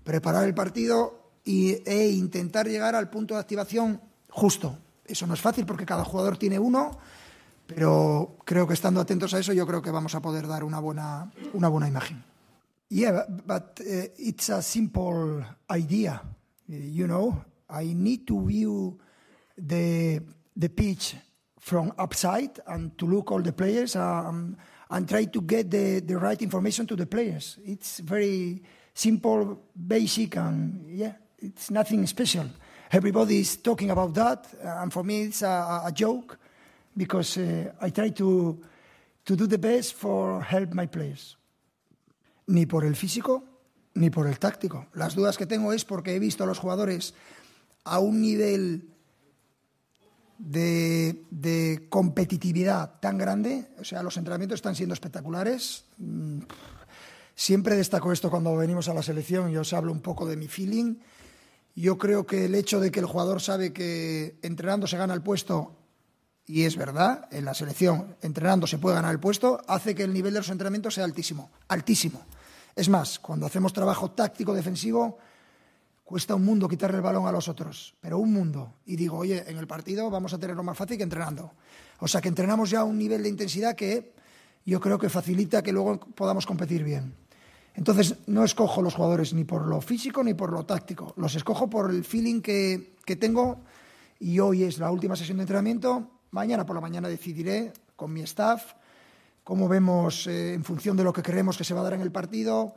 [0.04, 4.78] preparar el partido y, e intentar llegar al punto de activación justo.
[5.06, 6.98] Eso no es fácil porque cada jugador tiene uno,
[7.66, 10.80] pero creo que estando atentos a eso, yo creo que vamos a poder dar una
[10.80, 12.22] buena, una buena imagen.
[12.94, 16.20] Yeah, but, but uh, it's a simple idea.
[16.20, 19.00] Uh, You know, I need to view
[19.56, 20.20] the
[20.54, 21.16] the pitch
[21.58, 24.56] from upside and to look all the players um,
[24.90, 27.56] and try to get the, the right information to the players.
[27.64, 28.62] It's very
[28.92, 32.44] simple, basic, and yeah, it's nothing special.
[32.92, 36.38] everybody is talking about that, and for me it's a, a joke
[36.94, 38.58] because uh, I try to,
[39.24, 41.36] to do the best for help my players.
[42.52, 43.44] Ni por el físico,
[43.94, 44.86] ni por el táctico.
[44.94, 47.14] Las dudas que tengo es porque he visto a los jugadores
[47.84, 48.88] a un nivel
[50.38, 55.84] de, competitividad tan grande, o sea, los entrenamientos están siendo espectaculares.
[55.98, 56.40] Mm,
[57.34, 60.48] Siempre destaco esto cuando venimos a la selección y os hablo un poco de mi
[60.48, 60.96] feeling.
[61.74, 65.22] Yo creo que el hecho de que el jugador sabe que entrenando se gana el
[65.22, 65.74] puesto,
[66.46, 70.12] y es verdad, en la selección entrenando se puede ganar el puesto, hace que el
[70.12, 72.22] nivel de los entrenamientos sea altísimo, altísimo.
[72.74, 75.18] Es más, cuando hacemos trabajo táctico defensivo,
[76.04, 78.74] cuesta un mundo quitarle el balón a los otros, pero un mundo.
[78.86, 81.52] Y digo, oye, en el partido vamos a tenerlo más fácil que entrenando.
[82.00, 84.14] O sea que entrenamos ya a un nivel de intensidad que
[84.64, 87.14] yo creo que facilita que luego podamos competir bien.
[87.74, 91.70] Entonces no escojo los jugadores ni por lo físico ni por lo táctico, los escojo
[91.70, 93.60] por el feeling que, que tengo
[94.20, 96.10] y hoy es la última sesión de entrenamiento.
[96.30, 98.74] Mañana por la mañana decidiré con mi staff
[99.44, 102.00] cómo vemos eh, en función de lo que creemos que se va a dar en
[102.00, 102.74] el partido,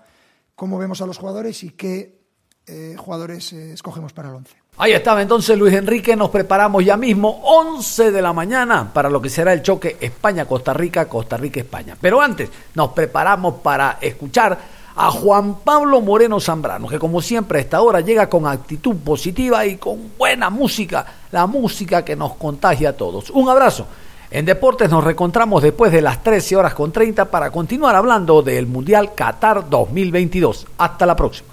[0.55, 2.19] cómo vemos a los jugadores y qué
[2.67, 4.55] eh, jugadores eh, escogemos para el 11.
[4.77, 9.21] Ahí estaba entonces Luis Enrique, nos preparamos ya mismo 11 de la mañana para lo
[9.21, 11.95] que será el choque España-Costa Rica, Costa Rica-España.
[11.99, 14.57] Pero antes nos preparamos para escuchar
[14.95, 19.65] a Juan Pablo Moreno Zambrano, que como siempre a esta hora llega con actitud positiva
[19.65, 23.29] y con buena música, la música que nos contagia a todos.
[23.29, 23.87] Un abrazo.
[24.31, 28.67] En Deportes nos reencontramos después de las 13 horas con 30 para continuar hablando del
[28.67, 30.67] Mundial Qatar 2022.
[30.77, 31.49] Hasta la próxima.